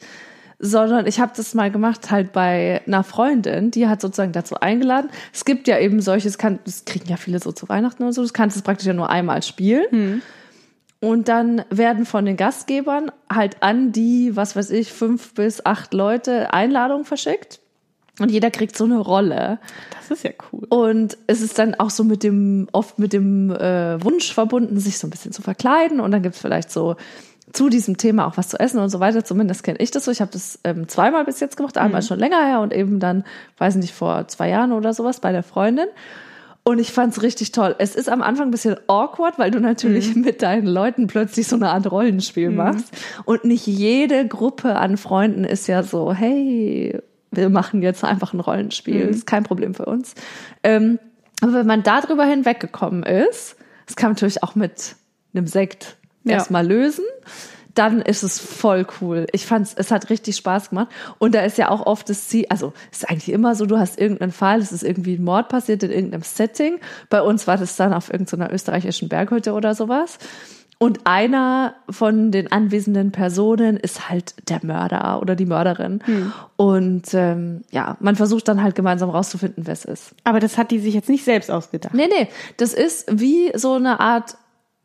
Sondern 0.59 1.07
ich 1.07 1.19
habe 1.19 1.31
das 1.35 1.55
mal 1.55 1.71
gemacht 1.71 2.11
halt 2.11 2.31
bei 2.31 2.81
einer 2.85 3.03
Freundin, 3.03 3.71
die 3.71 3.87
hat 3.87 4.01
sozusagen 4.01 4.33
dazu 4.33 4.59
eingeladen. 4.59 5.09
Es 5.33 5.45
gibt 5.45 5.67
ja 5.67 5.79
eben 5.79 6.01
solches, 6.01 6.37
kann, 6.37 6.59
das 6.65 6.85
kriegen 6.85 7.09
ja 7.09 7.17
viele 7.17 7.39
so 7.39 7.51
zu 7.51 7.67
Weihnachten 7.69 8.03
oder 8.03 8.13
so, 8.13 8.21
das 8.21 8.33
kannst 8.33 8.57
du 8.57 8.61
praktisch 8.61 8.85
ja 8.85 8.93
nur 8.93 9.09
einmal 9.09 9.41
spielen. 9.41 9.85
Mhm. 9.89 10.21
Und 11.01 11.29
dann 11.29 11.63
werden 11.69 12.05
von 12.05 12.25
den 12.25 12.35
Gastgebern 12.35 13.11
halt 13.31 13.63
an 13.63 13.91
die, 13.91 14.35
was 14.35 14.55
weiß 14.55 14.69
ich, 14.71 14.91
fünf 14.91 15.33
bis 15.33 15.65
acht 15.65 15.93
Leute 15.93 16.53
Einladungen 16.53 17.05
verschickt. 17.05 17.61
Und 18.19 18.29
jeder 18.29 18.51
kriegt 18.51 18.75
so 18.75 18.83
eine 18.83 18.99
Rolle. 18.99 19.59
Das 19.97 20.11
ist 20.11 20.25
ja 20.25 20.31
cool. 20.51 20.65
Und 20.69 21.17
es 21.27 21.41
ist 21.41 21.57
dann 21.57 21.75
auch 21.75 21.89
so 21.89 22.03
mit 22.03 22.21
dem, 22.21 22.67
oft 22.73 22.99
mit 22.99 23.13
dem 23.13 23.49
äh, 23.51 24.03
Wunsch 24.03 24.33
verbunden, 24.33 24.77
sich 24.79 24.97
so 24.97 25.07
ein 25.07 25.09
bisschen 25.09 25.31
zu 25.31 25.41
verkleiden. 25.41 26.01
Und 26.01 26.11
dann 26.11 26.21
gibt's 26.21 26.39
vielleicht 26.39 26.69
so 26.69 26.97
zu 27.53 27.69
diesem 27.69 27.95
Thema 27.95 28.27
auch 28.27 28.35
was 28.35 28.49
zu 28.49 28.59
essen 28.59 28.79
und 28.79 28.89
so 28.89 28.99
weiter. 28.99 29.23
Zumindest 29.23 29.63
kenne 29.63 29.79
ich 29.79 29.91
das 29.91 30.03
so. 30.03 30.11
Ich 30.11 30.19
habe 30.19 30.31
das 30.31 30.59
ähm, 30.65 30.89
zweimal 30.89 31.23
bis 31.23 31.39
jetzt 31.39 31.55
gemacht. 31.55 31.77
Einmal 31.77 32.01
mhm. 32.01 32.07
schon 32.07 32.19
länger 32.19 32.45
her 32.45 32.59
und 32.59 32.73
eben 32.73 32.99
dann, 32.99 33.23
weiß 33.57 33.75
nicht, 33.75 33.93
vor 33.93 34.27
zwei 34.27 34.49
Jahren 34.49 34.73
oder 34.73 34.93
sowas 34.93 35.21
bei 35.21 35.31
der 35.31 35.43
Freundin. 35.43 35.87
Und 36.63 36.79
ich 36.79 36.91
fand's 36.91 37.21
richtig 37.21 37.51
toll. 37.51 37.75
Es 37.79 37.95
ist 37.95 38.09
am 38.09 38.21
Anfang 38.21 38.49
ein 38.49 38.51
bisschen 38.51 38.75
awkward, 38.87 39.39
weil 39.39 39.49
du 39.49 39.59
natürlich 39.59 40.15
mhm. 40.15 40.21
mit 40.21 40.41
deinen 40.41 40.67
Leuten 40.67 41.07
plötzlich 41.07 41.47
so 41.47 41.55
eine 41.55 41.69
Art 41.69 41.89
Rollenspiel 41.89 42.49
mhm. 42.49 42.55
machst. 42.57 42.93
Und 43.25 43.45
nicht 43.45 43.65
jede 43.65 44.27
Gruppe 44.27 44.75
an 44.75 44.97
Freunden 44.97 45.45
ist 45.45 45.67
ja 45.67 45.83
so, 45.83 46.13
hey, 46.13 46.99
wir 47.31 47.49
machen 47.49 47.81
jetzt 47.81 48.03
einfach 48.03 48.33
ein 48.33 48.39
Rollenspiel. 48.39 49.05
Mhm. 49.05 49.09
Ist 49.09 49.25
kein 49.25 49.43
Problem 49.43 49.73
für 49.73 49.85
uns. 49.85 50.13
Ähm, 50.63 50.99
aber 51.41 51.53
wenn 51.53 51.67
man 51.67 51.83
darüber 51.83 52.25
hinweggekommen 52.25 53.03
ist, 53.03 53.55
das 53.85 53.95
kann 53.95 54.09
man 54.09 54.15
natürlich 54.15 54.43
auch 54.43 54.55
mit 54.55 54.95
einem 55.33 55.47
Sekt 55.47 55.97
ja. 56.23 56.33
erstmal 56.33 56.67
lösen 56.67 57.05
dann 57.79 58.01
ist 58.01 58.23
es 58.23 58.39
voll 58.39 58.85
cool. 58.99 59.25
Ich 59.31 59.45
fand's, 59.45 59.73
es 59.73 59.89
hat 59.89 60.09
richtig 60.09 60.35
Spaß 60.35 60.71
gemacht. 60.71 60.89
Und 61.17 61.33
da 61.33 61.41
ist 61.41 61.57
ja 61.57 61.69
auch 61.69 61.85
oft 61.85 62.09
das 62.09 62.27
Ziel, 62.27 62.45
also 62.49 62.73
ist 62.91 63.09
eigentlich 63.09 63.31
immer 63.31 63.55
so, 63.55 63.65
du 63.65 63.79
hast 63.79 63.97
irgendeinen 63.97 64.33
Fall, 64.33 64.59
es 64.59 64.73
ist 64.73 64.83
irgendwie 64.83 65.15
ein 65.15 65.23
Mord 65.23 65.47
passiert 65.47 65.83
in 65.83 65.91
irgendeinem 65.91 66.23
Setting. 66.23 66.79
Bei 67.09 67.21
uns 67.21 67.47
war 67.47 67.55
das 67.55 67.77
dann 67.77 67.93
auf 67.93 68.11
irgendeiner 68.11 68.51
österreichischen 68.51 69.07
Berghütte 69.07 69.53
oder 69.53 69.75
sowas. 69.75 70.19
Und 70.77 71.05
einer 71.05 71.75
von 71.89 72.31
den 72.31 72.51
anwesenden 72.51 73.13
Personen 73.13 73.77
ist 73.77 74.09
halt 74.09 74.33
der 74.49 74.59
Mörder 74.61 75.21
oder 75.21 75.37
die 75.37 75.45
Mörderin. 75.45 76.01
Hm. 76.03 76.33
Und 76.57 77.13
ähm, 77.13 77.61
ja, 77.71 77.95
man 78.01 78.17
versucht 78.17 78.49
dann 78.49 78.61
halt 78.61 78.75
gemeinsam 78.75 79.09
rauszufinden, 79.09 79.67
wer 79.67 79.73
es 79.73 79.85
ist. 79.85 80.15
Aber 80.25 80.41
das 80.41 80.57
hat 80.57 80.71
die 80.71 80.79
sich 80.79 80.93
jetzt 80.93 81.07
nicht 81.07 81.23
selbst 81.23 81.49
ausgedacht. 81.49 81.93
Nee, 81.93 82.07
nee. 82.07 82.27
Das 82.57 82.73
ist 82.73 83.07
wie 83.09 83.51
so 83.55 83.73
eine 83.75 84.01
Art 84.01 84.35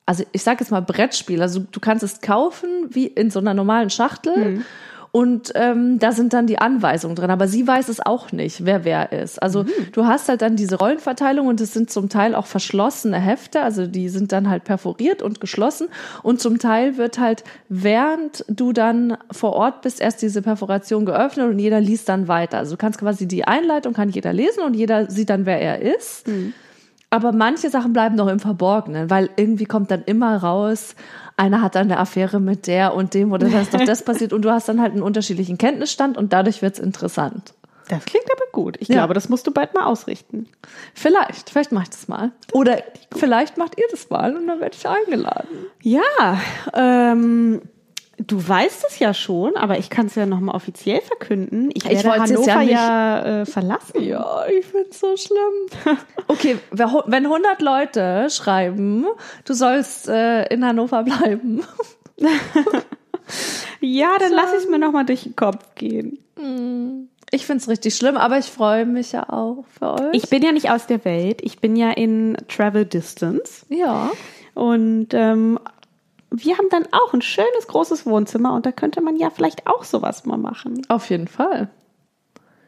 also 0.07 0.25
ich 0.33 0.43
sage 0.43 0.61
jetzt 0.61 0.71
mal 0.71 0.83
Brettspiel. 0.83 1.41
Also 1.43 1.61
du 1.71 1.81
kannst 1.81 2.03
es 2.03 2.21
kaufen 2.21 2.69
wie 2.91 3.07
in 3.07 3.31
so 3.31 3.39
einer 3.39 3.55
normalen 3.55 3.91
Schachtel. 3.91 4.37
Mhm. 4.37 4.65
Und 5.13 5.53
ähm, 5.55 6.01
da 6.01 6.11
sind 6.11 6.33
dann 6.33 6.49
die 6.49 6.59
Anweisungen 6.59 7.15
drin. 7.15 7.31
Aber 7.31 7.47
sie 7.47 7.65
weiß 7.65 7.89
es 7.89 8.05
auch 8.05 8.33
nicht, 8.33 8.67
wer 8.67 8.85
wer 8.85 9.13
ist. 9.13 9.41
Also 9.41 9.63
mhm. 9.63 9.69
du 9.93 10.07
hast 10.07 10.29
halt 10.29 10.43
dann 10.43 10.57
diese 10.57 10.77
Rollenverteilung 10.77 11.47
und 11.47 11.61
es 11.61 11.73
sind 11.73 11.89
zum 11.89 12.09
Teil 12.09 12.35
auch 12.35 12.47
verschlossene 12.47 13.21
Hefte. 13.21 13.61
Also 13.61 13.87
die 13.87 14.09
sind 14.09 14.33
dann 14.33 14.51
halt 14.51 14.65
perforiert 14.65 15.23
und 15.23 15.41
geschlossen. 15.41 15.87
Und 16.25 16.41
zum 16.41 16.59
Teil 16.59 16.97
wird 16.97 17.21
halt, 17.21 17.45
während 17.69 18.45
du 18.49 18.73
dann 18.73 19.17
vor 19.31 19.53
Ort 19.53 19.83
bist, 19.83 20.01
erst 20.01 20.21
diese 20.21 20.43
Perforation 20.43 21.07
geöffnet 21.07 21.49
und 21.49 21.61
jeder 21.61 21.81
liest 21.81 22.09
dann 22.09 22.27
weiter. 22.27 22.59
Also 22.59 22.73
du 22.73 22.77
kannst 22.77 22.99
quasi 22.99 23.29
die 23.29 23.45
Einleitung 23.45 23.93
kann 23.93 24.09
jeder 24.09 24.33
lesen 24.33 24.65
und 24.65 24.75
jeder 24.75 25.09
sieht 25.09 25.31
dann, 25.31 25.47
wer 25.47 25.61
er 25.61 25.81
ist. 25.81 26.27
Mhm. 26.27 26.55
Aber 27.15 27.31
manche 27.31 27.71
Sachen 27.71 27.93
bleiben 27.93 28.17
noch 28.17 28.27
im 28.27 28.41
Verborgenen, 28.41 29.09
weil 29.09 29.31
irgendwie 29.37 29.67
kommt 29.67 29.93
dann 29.93 30.03
immer 30.03 30.37
raus, 30.37 30.97
einer 31.37 31.63
hat 31.63 31.77
dann 31.77 31.85
eine 31.85 32.01
Affäre 32.01 32.41
mit 32.41 32.67
der 32.67 32.93
und 32.93 33.15
dem 33.15 33.31
oder 33.31 33.49
da 33.49 33.61
ist 33.61 33.73
doch 33.73 33.85
das 33.85 34.03
passiert 34.03 34.33
und 34.33 34.43
du 34.43 34.51
hast 34.51 34.69
dann 34.69 34.81
halt 34.81 34.95
einen 34.95 35.03
unterschiedlichen 35.03 35.57
Kenntnisstand 35.57 36.19
und 36.19 36.33
dadurch 36.33 36.61
wird's 36.61 36.81
interessant. 36.81 37.55
Das 37.89 38.05
klingt 38.05 38.27
aber 38.33 38.51
gut. 38.51 38.79
Ich 38.81 38.89
ja. 38.89 38.97
glaube, 38.97 39.15
das 39.15 39.29
musst 39.29 39.47
du 39.47 39.53
bald 39.53 39.75
mal 39.75 39.85
ausrichten. 39.85 40.49
Vielleicht, 40.93 41.51
vielleicht 41.51 41.71
mach 41.71 41.83
ich 41.83 41.91
das 41.91 42.09
mal. 42.09 42.33
Oder 42.53 42.83
vielleicht 43.15 43.59
macht 43.59 43.79
ihr 43.79 43.87
das 43.93 44.11
mal 44.11 44.35
und 44.37 44.49
dann 44.49 44.61
werde 44.61 44.75
ich 44.77 44.89
eingeladen. 44.89 45.67
Ja, 45.83 46.41
ähm, 46.73 47.63
Du 48.19 48.47
weißt 48.47 48.85
es 48.89 48.99
ja 48.99 49.13
schon, 49.13 49.57
aber 49.57 49.79
ich 49.79 49.91
kann 49.91 50.07
es 50.07 50.15
ja 50.15 50.27
nochmal 50.27 50.55
offiziell 50.55 51.01
verkünden. 51.01 51.71
Ich 51.75 51.85
werde 51.85 51.99
ich 51.99 52.07
Hannover 52.07 52.61
ja, 52.61 52.63
ja 52.63 53.41
äh, 53.43 53.47
verlassen. 53.47 54.03
Ja, 54.03 54.47
ich 54.47 54.67
finde 54.67 54.91
es 54.91 55.01
so 55.01 55.17
schlimm. 55.17 55.97
okay, 56.29 56.59
wenn 56.71 57.27
100 57.27 57.61
Leute 57.61 58.29
schreiben, 58.31 59.07
du 59.45 59.55
sollst 59.55 60.09
äh, 60.09 60.45
in 60.47 60.65
Hannover 60.65 61.03
bleiben. 61.03 61.63
ja, 63.81 64.17
dann 64.19 64.31
so. 64.31 64.37
lass 64.37 64.53
ich 64.53 64.65
es 64.65 64.69
mir 64.69 64.79
nochmal 64.79 65.05
durch 65.05 65.25
den 65.25 65.35
Kopf 65.35 65.75
gehen. 65.75 66.19
Hm. 66.39 67.09
Ich 67.31 67.47
finde 67.47 67.63
es 67.63 67.69
richtig 67.69 67.97
schlimm, 67.97 68.17
aber 68.17 68.39
ich 68.39 68.47
freue 68.47 68.87
mich 68.87 69.11
ja 69.11 69.29
auch 69.29 69.65
für 69.77 69.95
euch. 69.95 70.13
Ich 70.13 70.31
bin 70.31 70.43
ja 70.43 70.53
nicht 70.53 70.71
aus 70.71 70.87
der 70.87 71.05
Welt. 71.05 71.41
Ich 71.43 71.59
bin 71.59 71.75
ja 71.75 71.91
in 71.91 72.37
Travel 72.49 72.85
Distance. 72.85 73.67
Ja. 73.71 74.13
Und 74.55 75.09
ähm, 75.15 75.59
wir 76.37 76.59
haben 76.59 76.69
dann 76.71 76.87
auch 76.93 77.13
ein 77.13 77.23
schönes 77.23 77.67
großes 77.67 78.07
Wohnzimmer 78.07 78.55
und 78.55 78.67
da 78.67 78.73
könnte 78.73 79.01
man 79.01 79.17
ja 79.17 79.31
vielleicht 79.31 79.67
auch 79.67 79.85
sowas 79.85 80.25
mal 80.25 80.37
machen. 80.39 80.83
Auf 80.89 81.11
jeden 81.11 81.29
Fall. 81.29 81.69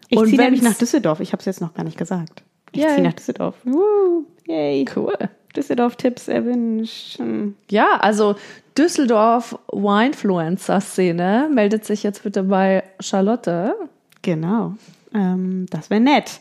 Ich 0.09 0.23
ziehe 0.25 0.41
nämlich 0.41 0.63
nach 0.63 0.75
Düsseldorf. 0.75 1.21
Ich 1.21 1.33
habe 1.33 1.41
es 1.41 1.47
jetzt 1.47 1.61
noch 1.61 1.75
gar 1.75 1.85
nicht 1.85 1.99
gesagt. 1.99 2.43
Ich 2.73 2.87
ziehe 2.87 3.03
nach 3.03 3.15
Düsseldorf. 3.15 3.55
Woo, 3.65 4.25
yay. 4.47 4.85
Cool. 4.95 5.17
Düsseldorf-Tipps 5.57 6.29
erwünschen. 6.29 7.57
Ja, 7.71 7.97
also 8.01 8.37
Düsseldorf 8.77 9.59
Winefluencer-Szene 9.73 11.49
meldet 11.53 11.85
sich 11.85 12.03
jetzt 12.03 12.23
bitte 12.23 12.43
bei 12.43 12.85
Charlotte. 13.01 13.75
Genau. 14.23 14.75
Ähm, 15.15 15.67
das 15.71 15.89
wäre 15.91 16.01
nett 16.01 16.41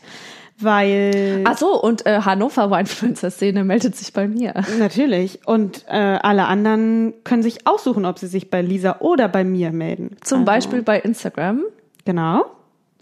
weil. 0.58 1.42
Ach 1.44 1.56
so, 1.58 1.80
und 1.80 2.06
äh, 2.06 2.20
Hannover 2.20 2.70
Weinfluencer-Szene 2.70 3.64
meldet 3.64 3.96
sich 3.96 4.12
bei 4.12 4.28
mir. 4.28 4.54
Natürlich. 4.78 5.40
Und 5.46 5.84
äh, 5.88 6.18
alle 6.22 6.46
anderen 6.46 7.14
können 7.24 7.42
sich 7.42 7.66
aussuchen, 7.66 8.04
ob 8.04 8.18
sie 8.18 8.26
sich 8.26 8.50
bei 8.50 8.62
Lisa 8.62 8.96
oder 9.00 9.28
bei 9.28 9.44
mir 9.44 9.70
melden. 9.72 10.16
Zum 10.22 10.40
also. 10.40 10.46
Beispiel 10.46 10.82
bei 10.82 10.98
Instagram. 11.00 11.62
Genau. 12.04 12.46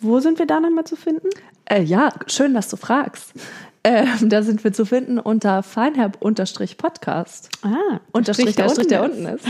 Wo 0.00 0.20
sind 0.20 0.38
wir 0.38 0.46
da 0.46 0.60
nochmal 0.60 0.84
zu 0.84 0.96
finden? 0.96 1.28
Äh, 1.66 1.82
ja, 1.82 2.10
schön, 2.26 2.54
dass 2.54 2.68
du 2.68 2.76
fragst. 2.76 3.32
Ähm, 3.86 4.30
da 4.30 4.42
sind 4.42 4.64
wir 4.64 4.72
zu 4.72 4.86
finden 4.86 5.18
unter 5.18 5.62
feinherb-podcast. 5.62 7.50
Ah, 7.60 8.00
Unterstrich, 8.12 8.56
der, 8.56 8.70
Strich, 8.70 8.86
der 8.86 9.02
unten 9.02 9.26
ist. 9.26 9.44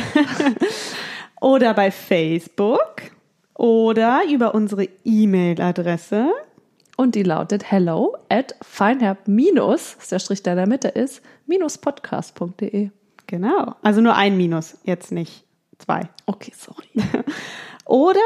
oder 1.40 1.72
bei 1.72 1.92
Facebook 1.92 3.02
oder 3.54 4.22
über 4.28 4.56
unsere 4.56 4.88
E-Mail-Adresse 5.04 6.32
und 6.96 7.14
die 7.14 7.22
lautet 7.22 7.70
hello 7.70 8.16
at 8.28 8.54
feinherb 8.62 9.26
minus, 9.26 9.94
ist 9.94 10.12
der 10.12 10.18
Strich, 10.18 10.42
der 10.42 10.54
in 10.54 10.58
der 10.58 10.68
Mitte 10.68 10.88
ist, 10.88 11.22
minus 11.46 11.78
podcast.de. 11.78 12.90
Genau. 13.26 13.74
Also 13.82 14.00
nur 14.00 14.16
ein 14.16 14.36
Minus, 14.36 14.76
jetzt 14.84 15.10
nicht 15.10 15.44
zwei. 15.78 16.08
Okay, 16.26 16.52
sorry. 16.56 16.86
Oder 17.86 18.20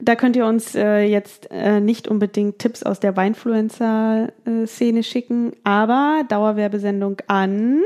da 0.00 0.14
könnt 0.14 0.36
ihr 0.36 0.46
uns 0.46 0.74
äh, 0.74 1.02
jetzt 1.02 1.50
äh, 1.50 1.80
nicht 1.80 2.08
unbedingt 2.08 2.58
Tipps 2.58 2.82
aus 2.82 2.98
der 3.00 3.16
Weinfluencer-Szene 3.16 5.02
schicken, 5.02 5.52
aber 5.64 6.24
Dauerwerbesendung 6.28 7.18
an. 7.26 7.82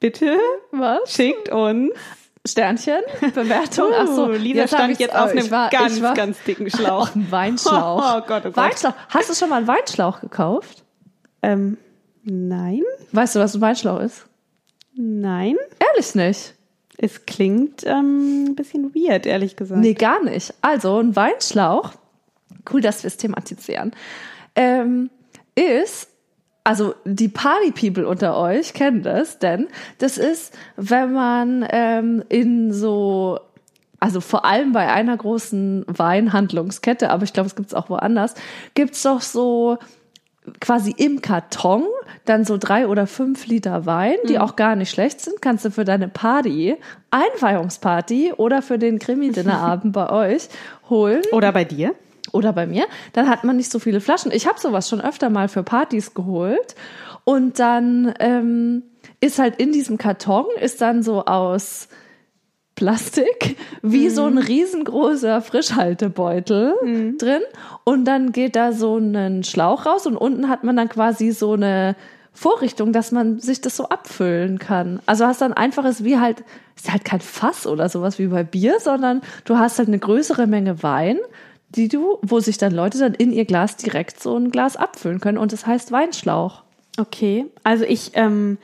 Bitte? 0.00 0.38
Was? 0.72 1.12
Schickt 1.12 1.50
uns 1.50 1.90
Sternchen, 2.46 3.00
Bewertung. 3.34 3.90
Ach 3.94 4.06
so, 4.06 4.26
Uh, 4.26 4.32
Lisa 4.32 4.60
jetzt 4.60 4.74
stand 4.74 4.98
jetzt 4.98 5.14
auf 5.14 5.30
einem 5.30 5.50
war, 5.50 5.70
ganz, 5.70 6.00
war 6.00 6.14
ganz 6.14 6.42
dicken 6.44 6.70
Schlauch. 6.70 7.08
auf 7.08 7.16
einem 7.16 7.30
Weinschlauch. 7.30 8.02
Oh 8.16 8.20
Gott, 8.26 8.42
oh 8.44 8.50
Gott. 8.50 8.56
Weinschlauch. 8.56 8.94
Hast 9.08 9.30
du 9.30 9.34
schon 9.34 9.48
mal 9.50 9.56
einen 9.58 9.66
Weinschlauch 9.66 10.20
gekauft? 10.20 10.84
Ähm, 11.42 11.76
nein, 12.24 12.82
Weißt 13.12 13.36
du, 13.36 13.40
was 13.40 13.54
ein 13.54 13.60
Weinschlauch 13.60 14.00
ist? 14.00 14.26
nein. 14.94 15.56
Ehrlich 15.78 16.14
nicht. 16.14 16.54
Es 16.98 17.26
klingt 17.26 17.84
ähm, 17.86 18.44
ein 18.48 18.54
bisschen 18.56 18.94
weird, 18.94 19.26
ehrlich 19.26 19.54
gesagt. 19.56 19.80
Nee, 19.80 19.92
gar 19.92 20.22
nicht. 20.24 20.54
Also 20.62 20.98
ein 20.98 21.14
Weinschlauch, 21.14 21.92
cool, 22.72 22.80
dass 22.80 23.02
wir 23.02 23.08
es 23.08 23.18
thematisieren, 23.18 23.92
ähm, 24.54 25.10
ist, 25.54 26.08
also 26.66 26.96
die 27.04 27.28
Party-People 27.28 28.08
unter 28.08 28.36
euch 28.36 28.74
kennen 28.74 29.04
das, 29.04 29.38
denn 29.38 29.68
das 29.98 30.18
ist, 30.18 30.52
wenn 30.74 31.12
man 31.12 31.64
ähm, 31.70 32.24
in 32.28 32.72
so, 32.72 33.38
also 34.00 34.20
vor 34.20 34.44
allem 34.44 34.72
bei 34.72 34.90
einer 34.90 35.16
großen 35.16 35.84
Weinhandlungskette, 35.86 37.10
aber 37.10 37.22
ich 37.22 37.32
glaube, 37.32 37.46
es 37.46 37.54
gibt 37.54 37.68
es 37.68 37.74
auch 37.74 37.88
woanders, 37.88 38.34
gibt's 38.74 39.04
doch 39.04 39.20
so 39.20 39.78
quasi 40.60 40.92
im 40.96 41.22
Karton 41.22 41.84
dann 42.24 42.44
so 42.44 42.58
drei 42.58 42.88
oder 42.88 43.06
fünf 43.06 43.46
Liter 43.46 43.86
Wein, 43.86 44.16
die 44.28 44.40
auch 44.40 44.56
gar 44.56 44.74
nicht 44.74 44.90
schlecht 44.90 45.20
sind, 45.20 45.40
kannst 45.40 45.64
du 45.64 45.70
für 45.70 45.84
deine 45.84 46.08
Party, 46.08 46.74
Einweihungsparty 47.12 48.32
oder 48.36 48.60
für 48.60 48.80
den 48.80 48.98
Krimi-Dinnerabend 48.98 49.92
bei 49.92 50.10
euch 50.10 50.48
holen. 50.90 51.22
Oder 51.30 51.52
bei 51.52 51.64
dir? 51.64 51.94
Oder 52.32 52.52
bei 52.52 52.66
mir. 52.66 52.86
Dann 53.12 53.28
hat 53.28 53.44
man 53.44 53.56
nicht 53.56 53.70
so 53.70 53.78
viele 53.78 54.00
Flaschen. 54.00 54.32
Ich 54.32 54.46
habe 54.46 54.58
sowas 54.58 54.88
schon 54.88 55.00
öfter 55.00 55.30
mal 55.30 55.48
für 55.48 55.62
Partys 55.62 56.14
geholt 56.14 56.74
und 57.24 57.58
dann 57.58 58.14
ähm, 58.20 58.82
ist 59.20 59.38
halt 59.38 59.56
in 59.56 59.72
diesem 59.72 59.98
Karton 59.98 60.46
ist 60.60 60.80
dann 60.80 61.02
so 61.02 61.24
aus 61.24 61.88
Plastik, 62.76 63.56
wie 63.82 64.10
so 64.10 64.26
ein 64.26 64.36
riesengroßer 64.36 65.40
Frischhaltebeutel 65.40 67.16
drin. 67.16 67.40
Und 67.84 68.04
dann 68.04 68.32
geht 68.32 68.54
da 68.54 68.72
so 68.72 68.98
ein 68.98 69.44
Schlauch 69.44 69.86
raus 69.86 70.06
und 70.06 70.16
unten 70.16 70.50
hat 70.50 70.62
man 70.62 70.76
dann 70.76 70.90
quasi 70.90 71.30
so 71.30 71.54
eine 71.54 71.96
Vorrichtung, 72.34 72.92
dass 72.92 73.12
man 73.12 73.40
sich 73.40 73.62
das 73.62 73.76
so 73.76 73.88
abfüllen 73.88 74.58
kann. 74.58 75.00
Also 75.06 75.24
hast 75.24 75.40
dann 75.40 75.54
einfaches, 75.54 76.04
wie 76.04 76.18
halt, 76.18 76.44
ist 76.76 76.92
halt 76.92 77.06
kein 77.06 77.20
Fass 77.20 77.66
oder 77.66 77.88
sowas 77.88 78.18
wie 78.18 78.26
bei 78.26 78.44
Bier, 78.44 78.78
sondern 78.78 79.22
du 79.46 79.56
hast 79.56 79.78
halt 79.78 79.88
eine 79.88 79.98
größere 79.98 80.46
Menge 80.46 80.82
Wein, 80.82 81.18
die 81.70 81.88
du, 81.88 82.18
wo 82.22 82.40
sich 82.40 82.58
dann 82.58 82.72
Leute 82.72 82.98
dann 82.98 83.14
in 83.14 83.32
ihr 83.32 83.44
Glas 83.44 83.76
direkt 83.76 84.22
so 84.22 84.36
ein 84.36 84.50
Glas 84.50 84.76
abfüllen 84.76 85.20
können. 85.20 85.38
Und 85.38 85.52
das 85.52 85.66
heißt 85.66 85.92
Weinschlauch. 85.92 86.62
Okay, 86.98 87.46
also 87.62 87.84
ich 87.84 88.12
ähm, 88.14 88.58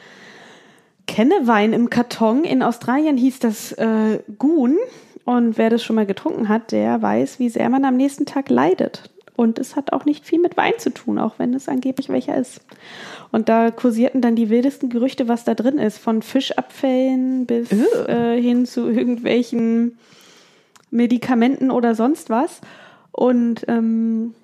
kenne 1.07 1.35
Wein 1.45 1.73
im 1.73 1.91
Karton. 1.91 2.45
In 2.45 2.63
Australien 2.63 3.17
hieß 3.17 3.41
das 3.41 3.73
äh, 3.73 4.21
Goon. 4.39 4.77
Und 5.25 5.59
wer 5.59 5.71
das 5.71 5.85
schon 5.85 5.97
mal 5.97 6.07
getrunken 6.07 6.49
hat, 6.49 6.73
der 6.73 7.01
weiß, 7.01 7.39
wie 7.39 7.49
sehr 7.49 7.69
man 7.69 7.85
am 7.85 7.97
nächsten 7.97 8.27
Tag 8.27 8.51
leidet. 8.51 9.11
Und 9.37 9.59
es 9.59 9.77
hat 9.77 9.93
auch 9.93 10.05
nicht 10.05 10.27
viel 10.27 10.41
mit 10.41 10.57
Wein 10.57 10.75
zu 10.79 10.91
tun, 10.91 11.19
auch 11.19 11.39
wenn 11.39 11.55
es 11.55 11.69
angeblich 11.69 12.09
welcher 12.09 12.37
ist. 12.37 12.61
Und 13.31 13.49
da 13.49 13.71
kursierten 13.71 14.21
dann 14.21 14.37
die 14.37 14.51
wildesten 14.51 14.89
Gerüchte, 14.91 15.29
was 15.29 15.45
da 15.45 15.55
drin 15.55 15.79
ist. 15.79 15.99
Von 15.99 16.23
Fischabfällen 16.23 17.47
bis 17.47 17.71
äh, 17.73 18.41
hin 18.41 18.67
zu 18.67 18.89
irgendwelchen 18.89 19.99
Medikamenten 20.91 21.71
oder 21.71 21.95
sonst 21.95 22.31
was. 22.31 22.61
Und 23.13 23.65
ähm, 23.69 24.35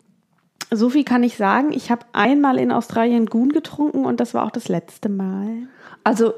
so 0.70 0.90
viel 0.90 1.04
kann 1.04 1.22
ich 1.22 1.36
sagen. 1.36 1.72
Ich 1.72 1.90
habe 1.90 2.06
einmal 2.12 2.58
in 2.58 2.70
Australien 2.70 3.26
Goon 3.26 3.50
getrunken 3.50 4.04
und 4.04 4.20
das 4.20 4.34
war 4.34 4.44
auch 4.44 4.50
das 4.50 4.68
letzte 4.68 5.08
Mal. 5.08 5.68
Also, 6.04 6.34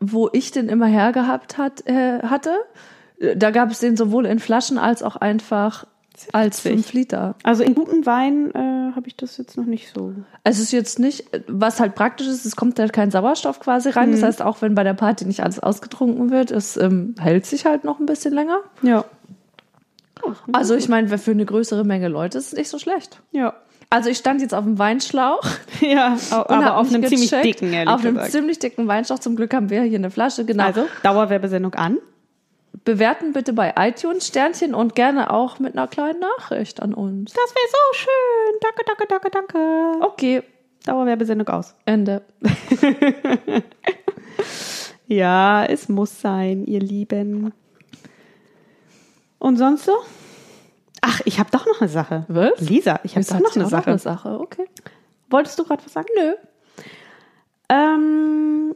wo 0.00 0.28
ich 0.32 0.50
den 0.50 0.68
immer 0.68 0.86
hergehabt 0.86 1.58
hat, 1.58 1.86
äh, 1.86 2.22
hatte, 2.22 2.54
äh, 3.18 3.36
da 3.36 3.50
gab 3.50 3.70
es 3.70 3.80
den 3.80 3.96
sowohl 3.96 4.26
in 4.26 4.38
Flaschen 4.38 4.78
als 4.78 5.02
auch 5.02 5.16
einfach 5.16 5.86
als 6.32 6.64
witzig. 6.64 6.86
5 6.86 6.92
Liter. 6.94 7.34
Also 7.42 7.62
in 7.62 7.74
guten 7.74 8.06
Wein 8.06 8.50
äh, 8.54 8.94
habe 8.94 9.06
ich 9.06 9.16
das 9.16 9.36
jetzt 9.36 9.56
noch 9.56 9.66
nicht 9.66 9.92
so. 9.94 10.14
Es 10.44 10.58
ist 10.58 10.72
jetzt 10.72 10.98
nicht, 10.98 11.26
was 11.46 11.80
halt 11.80 11.94
praktisch 11.94 12.26
ist, 12.26 12.46
es 12.46 12.56
kommt 12.56 12.78
halt 12.78 12.92
kein 12.92 13.10
Sauerstoff 13.10 13.60
quasi 13.60 13.90
rein. 13.90 14.12
Das 14.12 14.22
heißt, 14.22 14.42
auch 14.42 14.62
wenn 14.62 14.74
bei 14.74 14.84
der 14.84 14.94
Party 14.94 15.26
nicht 15.26 15.42
alles 15.42 15.60
ausgetrunken 15.60 16.30
wird, 16.30 16.50
es 16.50 16.76
ähm, 16.76 17.14
hält 17.18 17.46
sich 17.46 17.66
halt 17.66 17.84
noch 17.84 18.00
ein 18.00 18.06
bisschen 18.06 18.32
länger. 18.32 18.60
Ja. 18.82 19.04
Also 20.52 20.74
ich 20.74 20.88
meine, 20.88 21.16
für 21.18 21.30
eine 21.30 21.44
größere 21.44 21.84
Menge 21.84 22.08
Leute 22.08 22.38
ist 22.38 22.48
es 22.48 22.52
nicht 22.58 22.68
so 22.68 22.78
schlecht. 22.78 23.22
Ja. 23.32 23.54
Also 23.90 24.10
ich 24.10 24.18
stand 24.18 24.40
jetzt 24.40 24.54
auf 24.54 24.64
dem 24.64 24.78
Weinschlauch. 24.78 25.42
Ja, 25.80 26.16
aber 26.30 26.78
auf 26.78 26.88
einem 26.88 27.04
ziemlich 27.06 27.30
dicken, 27.30 27.72
ehrlich 27.72 27.92
Auf 27.92 28.00
einem 28.00 28.14
gesagt. 28.14 28.32
ziemlich 28.32 28.58
dicken 28.58 28.88
Weinschlauch. 28.88 29.18
Zum 29.18 29.36
Glück 29.36 29.52
haben 29.54 29.68
wir 29.70 29.82
hier 29.82 29.98
eine 29.98 30.10
Flasche. 30.10 30.44
Genau. 30.44 30.64
Also, 30.64 30.86
Dauerwerbesendung 31.02 31.74
an. 31.74 31.98
bewerten 32.84 33.32
bitte 33.32 33.52
bei 33.52 33.74
iTunes 33.78 34.26
Sternchen 34.26 34.74
und 34.74 34.94
gerne 34.94 35.30
auch 35.30 35.58
mit 35.58 35.76
einer 35.76 35.86
kleinen 35.86 36.20
Nachricht 36.20 36.80
an 36.82 36.94
uns. 36.94 37.32
Das 37.34 37.54
wäre 37.54 37.68
so 37.70 37.98
schön. 37.98 38.58
Danke, 38.62 38.82
danke, 38.86 39.06
danke, 39.06 39.30
danke. 39.30 40.06
Okay, 40.06 40.42
Dauerwerbesendung 40.86 41.48
aus. 41.48 41.74
Ende. 41.84 42.22
Ja, 45.08 45.64
es 45.64 45.88
muss 45.88 46.20
sein, 46.20 46.64
ihr 46.64 46.80
Lieben. 46.80 47.52
Und 49.46 49.58
sonst 49.58 49.84
so? 49.84 49.92
Ach, 51.02 51.20
ich 51.24 51.38
habe 51.38 51.52
doch 51.52 51.66
noch 51.66 51.80
eine 51.80 51.88
Sache. 51.88 52.24
Was? 52.26 52.58
Lisa, 52.58 52.98
ich 53.04 53.14
habe 53.14 53.24
doch 53.24 53.38
noch 53.38 53.54
eine 53.54 53.68
Sache. 53.68 53.90
eine 53.90 53.98
Sache. 54.00 54.40
Okay. 54.40 54.64
Wolltest 55.30 55.56
du 55.56 55.62
gerade 55.62 55.84
was 55.84 55.92
sagen? 55.92 56.08
Nö. 56.18 56.34
Ähm, 57.68 58.74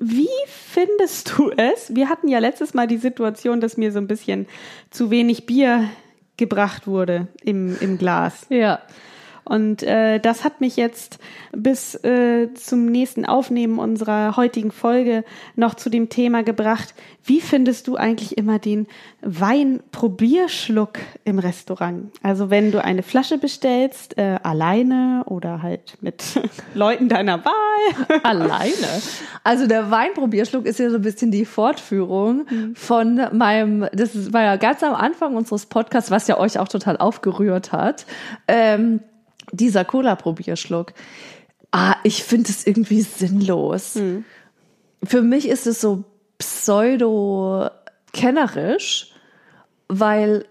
wie 0.00 0.28
findest 0.48 1.38
du 1.38 1.52
es? 1.52 1.94
Wir 1.94 2.08
hatten 2.08 2.26
ja 2.26 2.40
letztes 2.40 2.74
Mal 2.74 2.88
die 2.88 2.96
Situation, 2.96 3.60
dass 3.60 3.76
mir 3.76 3.92
so 3.92 4.00
ein 4.00 4.08
bisschen 4.08 4.48
zu 4.90 5.12
wenig 5.12 5.46
Bier 5.46 5.88
gebracht 6.36 6.88
wurde 6.88 7.28
im, 7.44 7.78
im 7.80 7.98
Glas. 7.98 8.46
Ja. 8.48 8.80
Und 9.48 9.82
äh, 9.82 10.20
das 10.20 10.44
hat 10.44 10.60
mich 10.60 10.76
jetzt 10.76 11.18
bis 11.52 11.94
äh, 12.04 12.52
zum 12.54 12.86
nächsten 12.86 13.24
Aufnehmen 13.24 13.78
unserer 13.78 14.36
heutigen 14.36 14.70
Folge 14.70 15.24
noch 15.56 15.74
zu 15.74 15.88
dem 15.88 16.10
Thema 16.10 16.42
gebracht. 16.42 16.94
Wie 17.24 17.40
findest 17.40 17.88
du 17.88 17.96
eigentlich 17.96 18.36
immer 18.36 18.58
den 18.58 18.86
Weinprobierschluck 19.22 20.98
im 21.24 21.38
Restaurant? 21.38 22.10
Also 22.22 22.50
wenn 22.50 22.72
du 22.72 22.82
eine 22.82 23.02
Flasche 23.02 23.38
bestellst, 23.38 24.18
äh, 24.18 24.38
alleine 24.42 25.22
oder 25.26 25.62
halt 25.62 25.96
mit 26.00 26.22
Leuten 26.74 27.08
deiner 27.08 27.44
Wahl. 27.44 28.20
Alleine. 28.22 29.02
Also 29.44 29.66
der 29.66 29.90
Weinprobierschluck 29.90 30.66
ist 30.66 30.78
ja 30.78 30.90
so 30.90 30.96
ein 30.96 31.02
bisschen 31.02 31.30
die 31.30 31.44
Fortführung 31.44 32.46
von 32.74 33.20
meinem, 33.32 33.86
das 33.92 34.32
war 34.32 34.42
ja 34.42 34.56
ganz 34.56 34.82
am 34.82 34.94
Anfang 34.94 35.36
unseres 35.36 35.66
Podcasts, 35.66 36.10
was 36.10 36.28
ja 36.28 36.38
euch 36.38 36.58
auch 36.58 36.68
total 36.68 36.98
aufgerührt 36.98 37.72
hat, 37.72 38.06
ähm, 38.46 39.00
dieser 39.52 39.84
Cola-Probierschluck. 39.84 40.92
Ah, 41.70 41.96
ich 42.02 42.24
finde 42.24 42.50
es 42.50 42.66
irgendwie 42.66 43.02
sinnlos. 43.02 43.98
Für 45.04 45.22
mich 45.22 45.48
ist 45.48 45.66
es 45.66 45.80
so 45.80 46.04
pseudo-kennerisch, 46.38 49.12
weil 49.88 50.44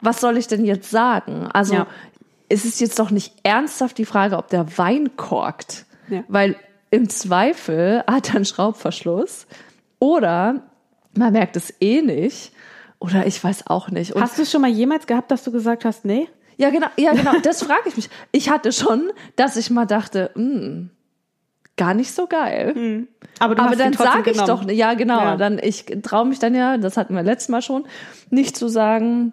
was 0.00 0.20
soll 0.20 0.36
ich 0.36 0.46
denn 0.46 0.64
jetzt 0.64 0.90
sagen? 0.90 1.48
Also 1.52 1.74
Ja. 1.74 1.86
es 2.48 2.64
ist 2.64 2.80
jetzt 2.80 2.98
doch 2.98 3.10
nicht 3.10 3.32
ernsthaft 3.42 3.98
die 3.98 4.04
Frage, 4.04 4.36
ob 4.36 4.48
der 4.48 4.78
Wein 4.78 5.16
korkt. 5.16 5.86
Ja. 6.08 6.22
Weil 6.28 6.56
im 6.90 7.08
Zweifel 7.08 8.04
hat 8.06 8.28
er 8.30 8.36
einen 8.36 8.44
Schraubverschluss 8.44 9.46
oder 9.98 10.62
man 11.16 11.32
merkt 11.32 11.56
es 11.56 11.74
eh 11.80 12.02
nicht 12.02 12.52
oder 13.00 13.26
ich 13.26 13.42
weiß 13.42 13.66
auch 13.68 13.90
nicht. 13.90 14.12
Und 14.12 14.22
Hast 14.22 14.38
du 14.38 14.42
es 14.42 14.50
schon 14.50 14.60
mal 14.60 14.70
jemals 14.70 15.06
gehabt, 15.06 15.30
dass 15.30 15.42
du 15.44 15.50
gesagt 15.50 15.84
hast, 15.84 16.04
nee? 16.04 16.28
Ja, 16.56 16.70
genau, 16.70 16.86
ja, 16.96 17.12
genau, 17.12 17.38
das 17.42 17.62
frage 17.62 17.88
ich 17.88 17.96
mich. 17.96 18.08
Ich 18.32 18.48
hatte 18.50 18.72
schon, 18.72 19.10
dass 19.36 19.56
ich 19.56 19.70
mal 19.70 19.86
dachte, 19.86 20.30
hm, 20.34 20.90
gar 21.76 21.94
nicht 21.94 22.12
so 22.12 22.26
geil. 22.26 23.06
Aber 23.38 23.54
du 23.54 23.62
Aber 23.62 23.76
dann 23.76 23.92
sage 23.92 24.30
ich 24.30 24.38
genommen. 24.38 24.66
doch, 24.66 24.72
ja 24.72 24.94
genau, 24.94 25.20
Ja. 25.20 25.36
dann 25.36 25.58
ich 25.62 25.84
traue 26.02 26.24
mich 26.26 26.38
dann 26.38 26.54
ja, 26.54 26.78
das 26.78 26.96
hatten 26.96 27.14
wir 27.14 27.22
letztes 27.22 27.48
Mal 27.50 27.60
schon, 27.62 27.86
nicht 28.30 28.56
zu 28.56 28.68
sagen, 28.68 29.32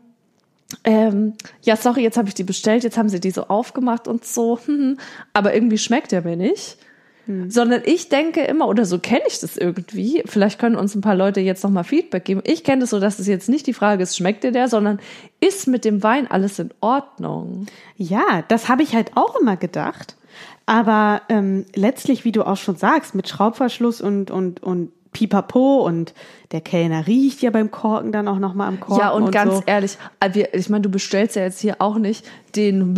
ähm, 0.83 1.33
ja 1.61 1.75
sorry, 1.77 2.01
jetzt 2.01 2.17
habe 2.17 2.27
ich 2.27 2.33
die 2.33 2.43
bestellt, 2.43 2.83
jetzt 2.83 2.97
haben 2.97 3.07
sie 3.09 3.19
die 3.19 3.31
so 3.31 3.47
aufgemacht 3.47 4.07
und 4.07 4.25
so, 4.25 4.59
hm, 4.65 4.97
aber 5.33 5.53
irgendwie 5.53 5.77
schmeckt 5.77 6.11
der 6.11 6.21
mir 6.23 6.35
nicht. 6.35 6.77
Hm. 7.25 7.49
Sondern 7.49 7.81
ich 7.85 8.09
denke 8.09 8.41
immer, 8.41 8.67
oder 8.67 8.85
so 8.85 8.99
kenne 8.99 9.23
ich 9.27 9.39
das 9.39 9.55
irgendwie, 9.55 10.23
vielleicht 10.25 10.59
können 10.59 10.75
uns 10.75 10.93
ein 10.93 11.01
paar 11.01 11.15
Leute 11.15 11.39
jetzt 11.39 11.63
nochmal 11.63 11.85
Feedback 11.85 12.25
geben. 12.25 12.41
Ich 12.43 12.63
kenne 12.63 12.81
das 12.81 12.89
so, 12.89 12.99
dass 12.99 13.19
es 13.19 13.27
jetzt 13.27 13.47
nicht 13.47 13.65
die 13.65 13.73
Frage 13.73 14.03
ist, 14.03 14.17
schmeckt 14.17 14.43
dir 14.43 14.51
der, 14.51 14.67
sondern 14.67 14.99
ist 15.39 15.67
mit 15.67 15.85
dem 15.85 16.03
Wein 16.03 16.29
alles 16.29 16.59
in 16.59 16.71
Ordnung? 16.81 17.67
Ja, 17.95 18.43
das 18.47 18.67
habe 18.67 18.83
ich 18.83 18.93
halt 18.93 19.11
auch 19.15 19.39
immer 19.39 19.55
gedacht. 19.55 20.17
Aber 20.65 21.21
ähm, 21.29 21.65
letztlich, 21.75 22.25
wie 22.25 22.31
du 22.31 22.45
auch 22.45 22.57
schon 22.57 22.75
sagst, 22.75 23.15
mit 23.15 23.27
Schraubverschluss 23.27 24.01
und, 24.01 24.31
und, 24.31 24.63
und 24.63 24.91
Pipapo 25.13 25.85
und 25.85 26.13
der 26.51 26.61
Kellner 26.61 27.07
riecht 27.07 27.41
ja 27.41 27.51
beim 27.51 27.71
Korken 27.71 28.11
dann 28.11 28.27
auch 28.27 28.39
nochmal 28.39 28.67
am 28.67 28.79
Korken. 28.79 29.01
Ja, 29.01 29.11
und, 29.11 29.31
ganz 29.31 29.57
so. 29.57 29.63
ehrlich, 29.65 29.97
äh, 30.19 30.47
ich 30.51 30.69
meine, 30.69 30.81
du 30.81 30.89
bestellst 30.89 31.35
ja 31.35 31.43
jetzt 31.43 31.59
hier 31.59 31.77
auch 31.79 31.97
nicht 31.97 32.25
den 32.55 32.95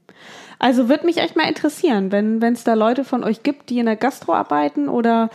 Also 0.60 0.90
würde 0.90 1.06
mich 1.06 1.18
echt 1.18 1.36
mal 1.36 1.48
interessieren, 1.48 2.12
wenn 2.12 2.42
es 2.44 2.64
da 2.64 2.76
Leute 2.76 3.04
von 3.04 3.24
euch 3.24 3.42
gibt, 3.42 3.70
die 3.70 3.80
in 3.80 3.88
der 3.88 3.96
Gastro 3.96 4.34
arbeiten 4.34 4.90
oder 4.90 5.30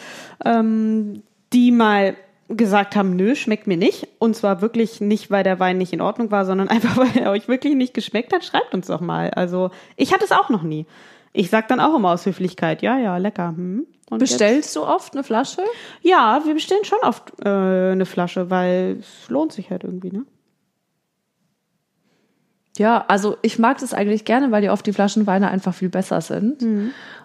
ähm, 0.45 1.23
die 1.53 1.73
mal 1.73 2.15
gesagt 2.49 2.95
haben, 2.95 3.17
nö, 3.17 3.35
schmeckt 3.35 3.67
mir 3.67 3.77
nicht. 3.77 4.07
Und 4.19 4.37
zwar 4.37 4.61
wirklich 4.61 5.01
nicht, 5.01 5.31
weil 5.31 5.43
der 5.43 5.59
Wein 5.59 5.79
nicht 5.79 5.93
in 5.93 6.01
Ordnung 6.01 6.31
war, 6.31 6.45
sondern 6.45 6.69
einfach, 6.69 6.97
weil 6.97 7.17
er 7.17 7.31
euch 7.31 7.49
wirklich 7.49 7.75
nicht 7.75 7.95
geschmeckt 7.95 8.33
hat. 8.33 8.45
Schreibt 8.45 8.75
uns 8.75 8.87
doch 8.87 9.01
mal. 9.01 9.31
Also 9.31 9.71
ich 9.97 10.13
hatte 10.13 10.25
es 10.25 10.33
auch 10.33 10.49
noch 10.49 10.63
nie. 10.63 10.87
Ich 11.33 11.51
sag 11.51 11.69
dann 11.69 11.81
auch 11.81 11.95
immer 11.95 12.13
aus 12.13 12.25
Höflichkeit, 12.25 12.81
ja, 12.83 12.99
ja, 12.99 13.17
lecker. 13.19 13.49
Hm. 13.49 13.87
Und 14.09 14.21
Bestellst 14.21 14.75
du 14.77 14.85
oft 14.85 15.15
eine 15.15 15.25
Flasche? 15.25 15.61
Jetzt, 15.61 15.75
ja, 16.03 16.41
wir 16.45 16.55
bestellen 16.55 16.85
schon 16.85 17.01
oft 17.03 17.33
äh, 17.45 17.49
eine 17.49 18.07
Flasche, 18.07 18.49
weil 18.51 18.99
es 19.01 19.29
lohnt 19.29 19.53
sich 19.53 19.71
halt 19.71 19.83
irgendwie, 19.83 20.13
ne? 20.13 20.25
Ja, 22.79 23.05
also 23.09 23.37
ich 23.43 23.59
mag 23.59 23.79
das 23.79 23.95
eigentlich 23.95 24.25
gerne, 24.25 24.51
weil 24.51 24.63
die 24.63 24.71
oft 24.71 24.87
die 24.87 24.93
Flaschenweine 24.93 25.49
einfach 25.49 25.75
viel 25.75 25.89
besser 25.89 26.21
sind 26.21 26.63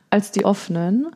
als 0.09 0.31
die 0.31 0.45
offenen. 0.45 1.07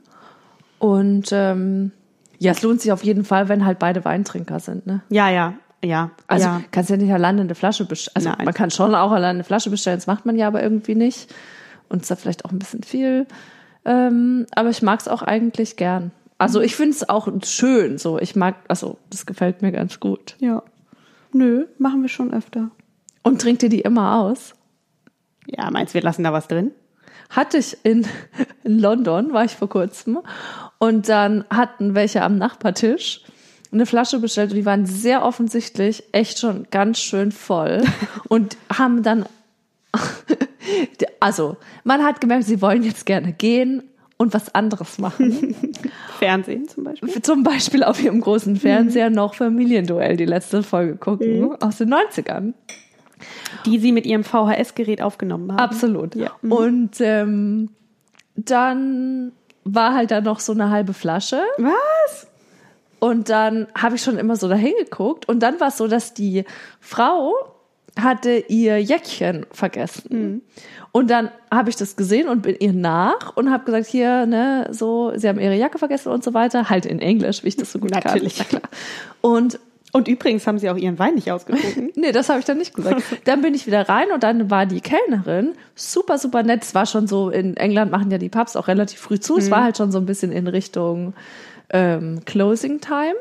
Und 0.80 1.30
ähm, 1.32 1.91
ja, 2.39 2.52
es 2.52 2.62
lohnt 2.62 2.82
sich 2.82 2.91
auf 2.91 3.04
jeden 3.04 3.24
Fall, 3.24 3.50
wenn 3.50 3.65
halt 3.65 3.80
beide 3.80 4.04
Weintrinker 4.04 4.60
sind. 4.60 4.88
Ne? 4.88 5.02
Ja, 5.10 5.30
ja, 5.30 5.54
ja. 5.84 6.12
Also 6.28 6.48
ja. 6.48 6.62
kannst 6.71 6.89
ja 6.89 6.98
nicht 6.98 7.13
alleine 7.13 7.41
eine 7.41 7.56
Flasche 7.56 7.86
bestellen. 7.86 8.15
Also 8.15 8.30
Nein. 8.30 8.45
man 8.45 8.54
kann 8.54 8.71
schon 8.71 8.95
auch 8.95 9.12
alleine 9.12 9.38
eine 9.38 9.43
Flasche 9.43 9.69
bestellen, 9.69 9.98
das 9.98 10.08
macht 10.08 10.26
man 10.26 10.38
ja 10.38 10.48
aber 10.48 10.62
irgendwie 10.63 10.95
nicht. 10.95 11.34
Und 11.88 12.02
ist 12.02 12.12
da 12.12 12.15
vielleicht 12.15 12.45
auch 12.45 12.52
ein 12.52 12.60
bisschen 12.60 12.84
viel. 12.84 13.28
Ähm, 13.86 14.48
aber 14.56 14.69
ich 14.69 14.82
mag 14.82 15.00
es 15.00 15.08
auch 15.08 15.21
eigentlich 15.21 15.76
gern. 15.78 16.12
Also 16.38 16.60
ich 16.62 16.76
finde 16.76 16.91
es 16.91 17.08
auch 17.08 17.30
schön. 17.45 17.98
So, 17.98 18.19
ich 18.19 18.36
mag, 18.36 18.56
also 18.67 18.98
das 19.10 19.26
gefällt 19.26 19.62
mir 19.62 19.71
ganz 19.71 20.00
gut. 20.00 20.36
Ja. 20.39 20.63
Nö, 21.32 21.67
machen 21.78 22.02
wir 22.02 22.10
schon 22.10 22.34
öfter. 22.34 22.71
Und 23.26 23.42
trinkt 23.42 23.62
ihr 23.64 23.70
die 23.70 23.82
immer 23.82 24.20
aus? 24.20 24.54
Ja, 25.48 25.70
meinst 25.70 25.94
du, 25.94 25.96
wir 25.96 26.04
lassen 26.04 26.24
da 26.24 26.32
was 26.32 26.48
drin? 26.48 26.72
hatte 27.30 27.58
ich 27.58 27.78
in, 27.84 28.08
in 28.64 28.80
London, 28.80 29.34
war 29.34 29.46
ich 29.46 29.56
vor 29.56 29.70
kurzem. 29.70 30.20
Und 30.78 31.10
dann 31.10 31.46
hatten 31.50 31.96
welche 31.96 32.22
am 32.22 32.38
Nachbartisch 32.38 33.22
eine 33.72 33.86
Flasche 33.86 34.20
bestellt 34.20 34.52
und 34.52 34.58
die 34.58 34.66
waren 34.66 34.86
sehr 34.86 35.24
offensichtlich 35.24 36.04
echt 36.12 36.40
schon 36.40 36.68
ganz 36.72 37.00
schön 37.00 37.32
voll 37.32 37.84
und 38.30 38.58
haben 38.72 39.04
dann, 39.04 39.26
also 41.20 41.58
man 41.84 42.04
hat 42.04 42.22
gemerkt, 42.22 42.46
sie 42.46 42.62
wollen 42.62 42.84
jetzt 42.84 43.06
gerne 43.06 43.34
gehen 43.34 43.84
und 44.18 44.34
was 44.34 44.56
anderes 44.56 44.98
machen. 44.98 45.56
Fernsehen 46.20 46.70
zum 46.70 46.86
Beispiel. 46.86 47.22
Zum 47.22 47.44
Beispiel 47.44 47.84
auf 47.84 48.02
ihrem 48.02 48.22
großen 48.22 48.56
Fernseher 48.56 49.10
noch 49.10 49.34
Familienduell, 49.34 50.16
die 50.16 50.26
letzte 50.26 50.64
Folge 50.64 50.96
gucken, 50.96 51.62
aus 51.62 51.80
den 51.80 51.94
90ern. 51.94 52.54
Die 53.65 53.80
sie 53.80 53.91
mit 53.91 54.06
ihrem 54.06 54.23
VHS-Gerät 54.23 55.01
aufgenommen 55.01 55.51
haben. 55.51 55.60
Absolut. 55.60 56.15
Ja. 56.15 56.32
Und 56.41 56.99
ähm, 56.99 57.69
dann 58.36 59.32
war 59.63 59.93
halt 59.93 60.12
da 60.12 60.21
noch 60.21 60.39
so 60.39 60.54
eine 60.54 60.69
halbe 60.69 60.93
Flasche. 60.93 61.41
Was? 61.58 62.28
Und 62.99 63.30
dann 63.30 63.67
habe 63.78 63.95
ich 63.95 64.04
schon 64.04 64.17
immer 64.17 64.36
so 64.36 64.47
dahin 64.47 64.73
geguckt. 64.80 65.28
Und 65.28 65.41
dann 65.41 65.60
war 65.60 65.67
es 65.69 65.78
so, 65.78 65.88
dass 65.88 66.13
die 66.13 66.43
Frau 66.80 67.34
hatte 67.99 68.43
ihr 68.47 68.82
Jäckchen 68.82 69.45
vergessen. 69.51 70.41
Und 70.91 71.10
dann 71.10 71.30
habe 71.51 71.69
ich 71.69 71.75
das 71.75 71.95
gesehen 71.95 72.28
und 72.28 72.41
bin 72.41 72.56
ihr 72.60 72.73
nach 72.73 73.36
und 73.36 73.51
habe 73.51 73.65
gesagt, 73.65 73.88
hier, 73.88 74.25
ne, 74.25 74.67
so, 74.71 75.13
sie 75.15 75.28
haben 75.28 75.39
ihre 75.39 75.56
Jacke 75.56 75.78
vergessen 75.78 76.10
und 76.10 76.23
so 76.23 76.34
weiter. 76.34 76.69
Halt 76.69 76.86
in 76.86 76.99
Englisch, 76.99 77.43
wie 77.43 77.49
ich 77.49 77.58
das 77.58 77.71
so 77.71 77.80
gut 77.80 77.91
Natürlich. 77.91 78.38
kann. 78.38 78.47
Na 78.51 78.60
klar. 78.60 78.69
Und 79.21 79.60
Und 79.95 80.10
übrigens 80.10 80.45
haben 80.45 80.60
sie 80.60 80.69
auch 80.69 80.75
ihren 80.75 80.99
Wein 80.99 81.15
nicht 81.15 81.31
ausgetrunken. 81.31 81.89
Nee, 81.95 82.12
das 82.12 82.27
habe 82.27 82.39
ich 82.39 82.45
dann 82.45 82.58
nicht 82.58 82.75
gesagt. 82.75 83.01
Dann 83.23 83.41
bin 83.41 83.53
ich 83.53 83.65
wieder 83.65 83.88
rein 83.88 84.12
und 84.13 84.23
dann 84.23 84.51
war 84.51 84.65
die 84.65 84.81
Kellnerin 84.81 85.53
super, 85.73 86.17
super 86.17 86.43
nett. 86.43 86.63
Es 86.63 86.75
war 86.75 86.86
schon 86.86 87.08
so, 87.08 87.29
in 87.29 87.55
England 87.55 87.91
machen 87.91 88.12
ja 88.12 88.17
die 88.17 88.27
Pubs 88.27 88.58
auch 88.58 88.67
relativ 88.67 88.99
früh 88.99 89.21
zu. 89.21 89.38
Es 89.38 89.49
war 89.49 89.63
halt 89.63 89.77
schon 89.77 89.93
so 89.93 89.97
ein 89.97 90.05
bisschen 90.05 90.34
in 90.34 90.47
Richtung 90.47 91.13
ähm, 91.69 92.19
Closing 92.25 92.81
Time. 92.81 93.15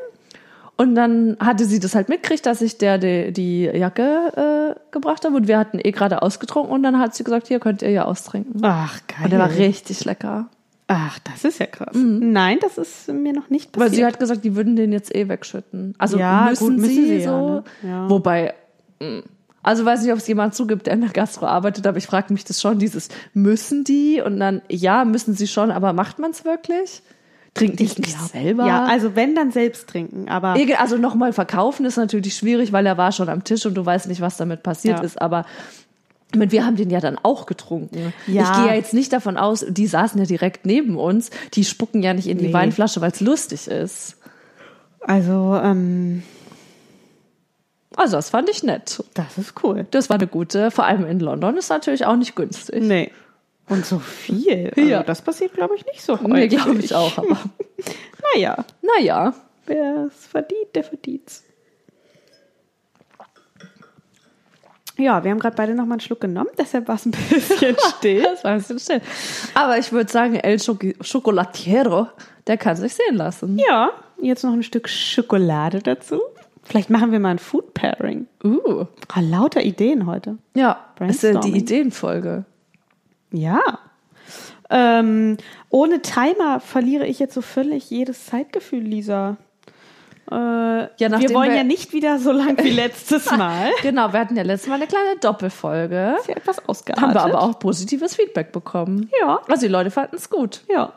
Und 0.75 0.95
dann 0.95 1.37
hatte 1.39 1.63
sie 1.63 1.79
das 1.79 1.95
halt 1.95 2.09
mitgekriegt, 2.09 2.45
dass 2.45 2.61
ich 2.61 2.77
der 2.77 2.97
die, 2.97 3.31
die 3.31 3.63
Jacke 3.63 4.75
äh, 4.75 4.91
gebracht 4.91 5.23
habe 5.23 5.37
und 5.37 5.47
wir 5.47 5.57
hatten 5.57 5.79
eh 5.81 5.91
gerade 5.91 6.21
ausgetrunken 6.21 6.73
und 6.73 6.83
dann 6.83 6.99
hat 6.99 7.15
sie 7.15 7.23
gesagt, 7.23 7.47
hier 7.47 7.61
könnt 7.61 7.83
ihr 7.83 7.91
ja 7.91 8.03
austrinken. 8.03 8.59
Ach, 8.65 8.99
geil. 9.07 9.23
Und 9.23 9.29
der 9.31 9.39
war 9.39 9.49
richtig 9.51 10.03
lecker. 10.03 10.49
Ach, 10.87 11.17
das 11.19 11.43
ist 11.43 11.59
ja 11.59 11.65
krass. 11.65 11.93
Nein, 11.95 12.59
das 12.61 12.77
ist 12.77 13.07
mir 13.11 13.33
noch 13.33 13.49
nicht 13.49 13.69
Aber 13.75 13.85
passiert. 13.85 13.95
sie 13.95 14.05
hat 14.05 14.19
gesagt, 14.19 14.43
die 14.45 14.55
würden 14.55 14.75
den 14.75 14.91
jetzt 14.91 15.13
eh 15.15 15.27
wegschütten. 15.27 15.95
Also 15.97 16.17
Ja, 16.19 16.47
müssen, 16.49 16.67
gut, 16.67 16.77
müssen 16.77 16.93
sie, 16.95 17.05
sie 17.07 17.17
ja, 17.23 17.31
so. 17.31 17.49
ne? 17.49 17.63
Ja. 17.81 18.09
Wobei, 18.09 18.53
mh. 18.99 19.23
also 19.63 19.83
weiß 19.83 20.03
nicht, 20.03 20.11
ob 20.11 20.19
es 20.19 20.27
jemand 20.27 20.53
zugibt, 20.53 20.85
der 20.85 20.93
in 20.93 21.01
der 21.01 21.09
Gastro 21.09 21.47
arbeitet, 21.47 21.87
aber 21.87 21.97
ich 21.97 22.05
frage 22.05 22.31
mich 22.31 22.45
das 22.45 22.61
schon, 22.61 22.77
dieses 22.77 23.09
müssen 23.33 23.83
die 23.83 24.21
und 24.23 24.39
dann, 24.39 24.61
ja, 24.69 25.05
müssen 25.05 25.33
sie 25.33 25.47
schon, 25.47 25.71
aber 25.71 25.91
macht 25.93 26.19
man 26.19 26.29
es 26.31 26.45
wirklich? 26.45 27.01
Trinkt 27.55 27.79
es 27.81 27.97
nicht 27.97 28.19
selber? 28.19 28.67
Ja, 28.67 28.83
also 28.83 29.15
wenn, 29.15 29.33
dann 29.33 29.51
selbst 29.51 29.87
trinken. 29.89 30.27
Aber 30.27 30.55
Also 30.77 30.97
nochmal 30.97 31.31
verkaufen 31.33 31.85
ist 31.85 31.95
natürlich 31.95 32.35
schwierig, 32.35 32.73
weil 32.73 32.85
er 32.85 32.97
war 32.97 33.11
schon 33.13 33.29
am 33.29 33.43
Tisch 33.45 33.65
und 33.65 33.73
du 33.75 33.83
weißt 33.85 34.07
nicht, 34.07 34.19
was 34.21 34.35
damit 34.37 34.61
passiert 34.61 34.99
Ja. 34.99 35.03
ist, 35.05 35.19
aber 35.21 35.45
ich 36.35 36.39
meine, 36.39 36.51
wir 36.51 36.65
haben 36.65 36.75
den 36.75 36.89
ja 36.89 36.99
dann 36.99 37.17
auch 37.23 37.45
getrunken. 37.45 38.13
Ja. 38.27 38.43
Ich 38.43 38.57
gehe 38.57 38.67
ja 38.67 38.73
jetzt 38.75 38.93
nicht 38.93 39.13
davon 39.13 39.37
aus, 39.37 39.65
die 39.67 39.87
saßen 39.87 40.19
ja 40.19 40.25
direkt 40.25 40.65
neben 40.65 40.97
uns, 40.97 41.29
die 41.53 41.63
spucken 41.63 42.03
ja 42.03 42.13
nicht 42.13 42.27
in 42.27 42.37
die 42.37 42.47
Nee. 42.47 42.53
Weinflasche, 42.53 42.99
weil 43.01 43.11
es 43.11 43.21
lustig 43.21 43.67
ist. 43.67 44.17
also, 45.01 45.55
ähm, 45.63 46.23
Also 47.95 48.17
das 48.17 48.29
fand 48.29 48.49
ich 48.49 48.63
nett. 48.63 49.01
das 49.13 49.37
ist 49.37 49.53
cool. 49.63 49.85
Das 49.91 50.09
war 50.09 50.17
eine 50.17 50.27
gute, 50.27 50.71
vor 50.71 50.85
allem 50.85 51.05
in 51.05 51.19
London 51.21 51.55
ist 51.57 51.69
natürlich 51.69 52.05
auch 52.05 52.17
nicht 52.17 52.35
günstig. 52.35 52.81
Nee. 52.83 53.11
Und 53.69 53.85
so 53.85 53.99
viel. 53.99 54.71
Also 54.75 54.89
Ja. 54.89 55.03
Das 55.03 55.21
passiert, 55.21 55.53
glaube 55.53 55.75
ich, 55.77 55.85
nicht 55.85 56.01
so 56.03 56.13
häufig. 56.19 56.27
Nee, 56.27 56.47
glaube 56.47 56.79
ich 56.79 56.93
auch. 56.93 57.17
Aber 57.17 57.37
Naja, 58.35 58.65
naja, 58.81 59.33
wer 59.65 60.07
es 60.07 60.25
verdient, 60.27 60.75
der 60.75 60.83
verdient's. 60.83 61.43
Ja, 64.97 65.23
wir 65.23 65.31
haben 65.31 65.39
gerade 65.39 65.55
beide 65.55 65.73
noch 65.75 65.85
mal 65.85 65.95
einen 65.95 65.99
Schluck 65.99 66.21
genommen, 66.21 66.49
deshalb 66.57 66.87
war 66.87 66.95
es 66.95 67.05
ein 67.05 67.11
bisschen 67.11 67.75
still. 67.97 68.23
das 68.23 68.43
war 68.43 68.51
ein 68.51 68.59
bisschen 68.59 68.79
still. 68.79 69.01
Aber 69.53 69.77
ich 69.77 69.91
würde 69.91 70.09
sagen, 70.11 70.35
El 70.35 70.55
Choc- 70.57 70.95
Chocolatiero, 71.11 72.07
der 72.47 72.57
kann 72.57 72.75
sich 72.77 72.93
sehen 72.93 73.15
lassen. 73.15 73.59
Ja, 73.59 73.89
jetzt 74.21 74.43
noch 74.43 74.53
ein 74.53 74.63
Stück 74.63 74.87
Schokolade 74.87 75.79
dazu. 75.79 76.21
Vielleicht 76.63 76.89
machen 76.89 77.11
wir 77.11 77.19
mal 77.19 77.29
ein 77.29 77.39
Food 77.39 77.73
Pairing. 77.73 78.25
Uh. 78.43 78.85
Ah, 79.13 79.19
lauter 79.19 79.61
Ideen 79.63 80.05
heute. 80.07 80.37
Ja, 80.55 80.79
ist 81.07 81.21
ja 81.23 81.39
die. 81.39 81.57
Ideenfolge. 81.57 82.45
Ja. 83.31 83.59
Ähm, 84.69 85.37
ohne 85.69 86.01
Timer 86.01 86.59
verliere 86.59 87.05
ich 87.05 87.19
jetzt 87.19 87.35
so 87.35 87.41
völlig 87.41 87.89
jedes 87.91 88.25
Zeitgefühl, 88.25 88.79
Lisa. 88.81 89.37
Äh, 90.31 90.35
ja, 90.35 91.19
wir 91.19 91.29
wollen 91.33 91.51
wir 91.51 91.57
ja 91.57 91.63
nicht 91.63 91.93
wieder 91.93 92.17
so 92.17 92.31
lang 92.31 92.57
wie 92.63 92.71
letztes 92.71 93.29
Mal. 93.37 93.69
genau, 93.83 94.11
wir 94.11 94.19
hatten 94.19 94.35
ja 94.35 94.43
letztes 94.43 94.69
Mal 94.69 94.75
eine 94.75 94.87
kleine 94.87 95.17
Doppelfolge. 95.21 96.15
Ist 96.19 96.27
ja 96.27 96.35
etwas 96.35 96.67
ausgeartet. 96.67 97.03
Haben 97.03 97.13
wir 97.13 97.21
aber 97.21 97.41
auch 97.41 97.59
positives 97.59 98.15
Feedback 98.15 98.51
bekommen. 98.51 99.11
Ja. 99.21 99.41
Also 99.47 99.67
die 99.67 99.71
Leute 99.71 99.91
fanden 99.91 100.15
es 100.15 100.29
gut. 100.29 100.61
Ja. 100.67 100.93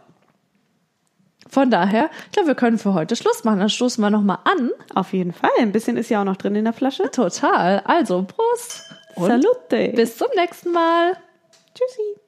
Von 1.49 1.71
daher, 1.71 2.11
ich 2.27 2.33
glaube, 2.33 2.49
wir 2.49 2.55
können 2.55 2.79
für 2.79 2.95
heute 2.95 3.17
Schluss 3.17 3.45
machen. 3.45 3.59
Dann 3.59 3.71
stoßen 3.71 4.03
wir 4.03 4.11
nochmal 4.11 4.39
an. 4.45 4.71
Auf 4.95 5.13
jeden 5.13 5.33
Fall. 5.33 5.51
Ein 5.59 5.73
bisschen 5.73 5.97
ist 5.97 6.11
ja 6.11 6.21
auch 6.21 6.25
noch 6.25 6.37
drin 6.37 6.55
in 6.55 6.65
der 6.65 6.75
Flasche. 6.75 7.11
Total. 7.11 7.81
Also, 7.85 8.25
Prost. 8.25 8.83
Und 9.15 9.29
Salute. 9.29 9.93
Bis 9.95 10.17
zum 10.17 10.29
nächsten 10.37 10.73
Mal. 10.73 11.15
Tschüssi. 11.75 12.19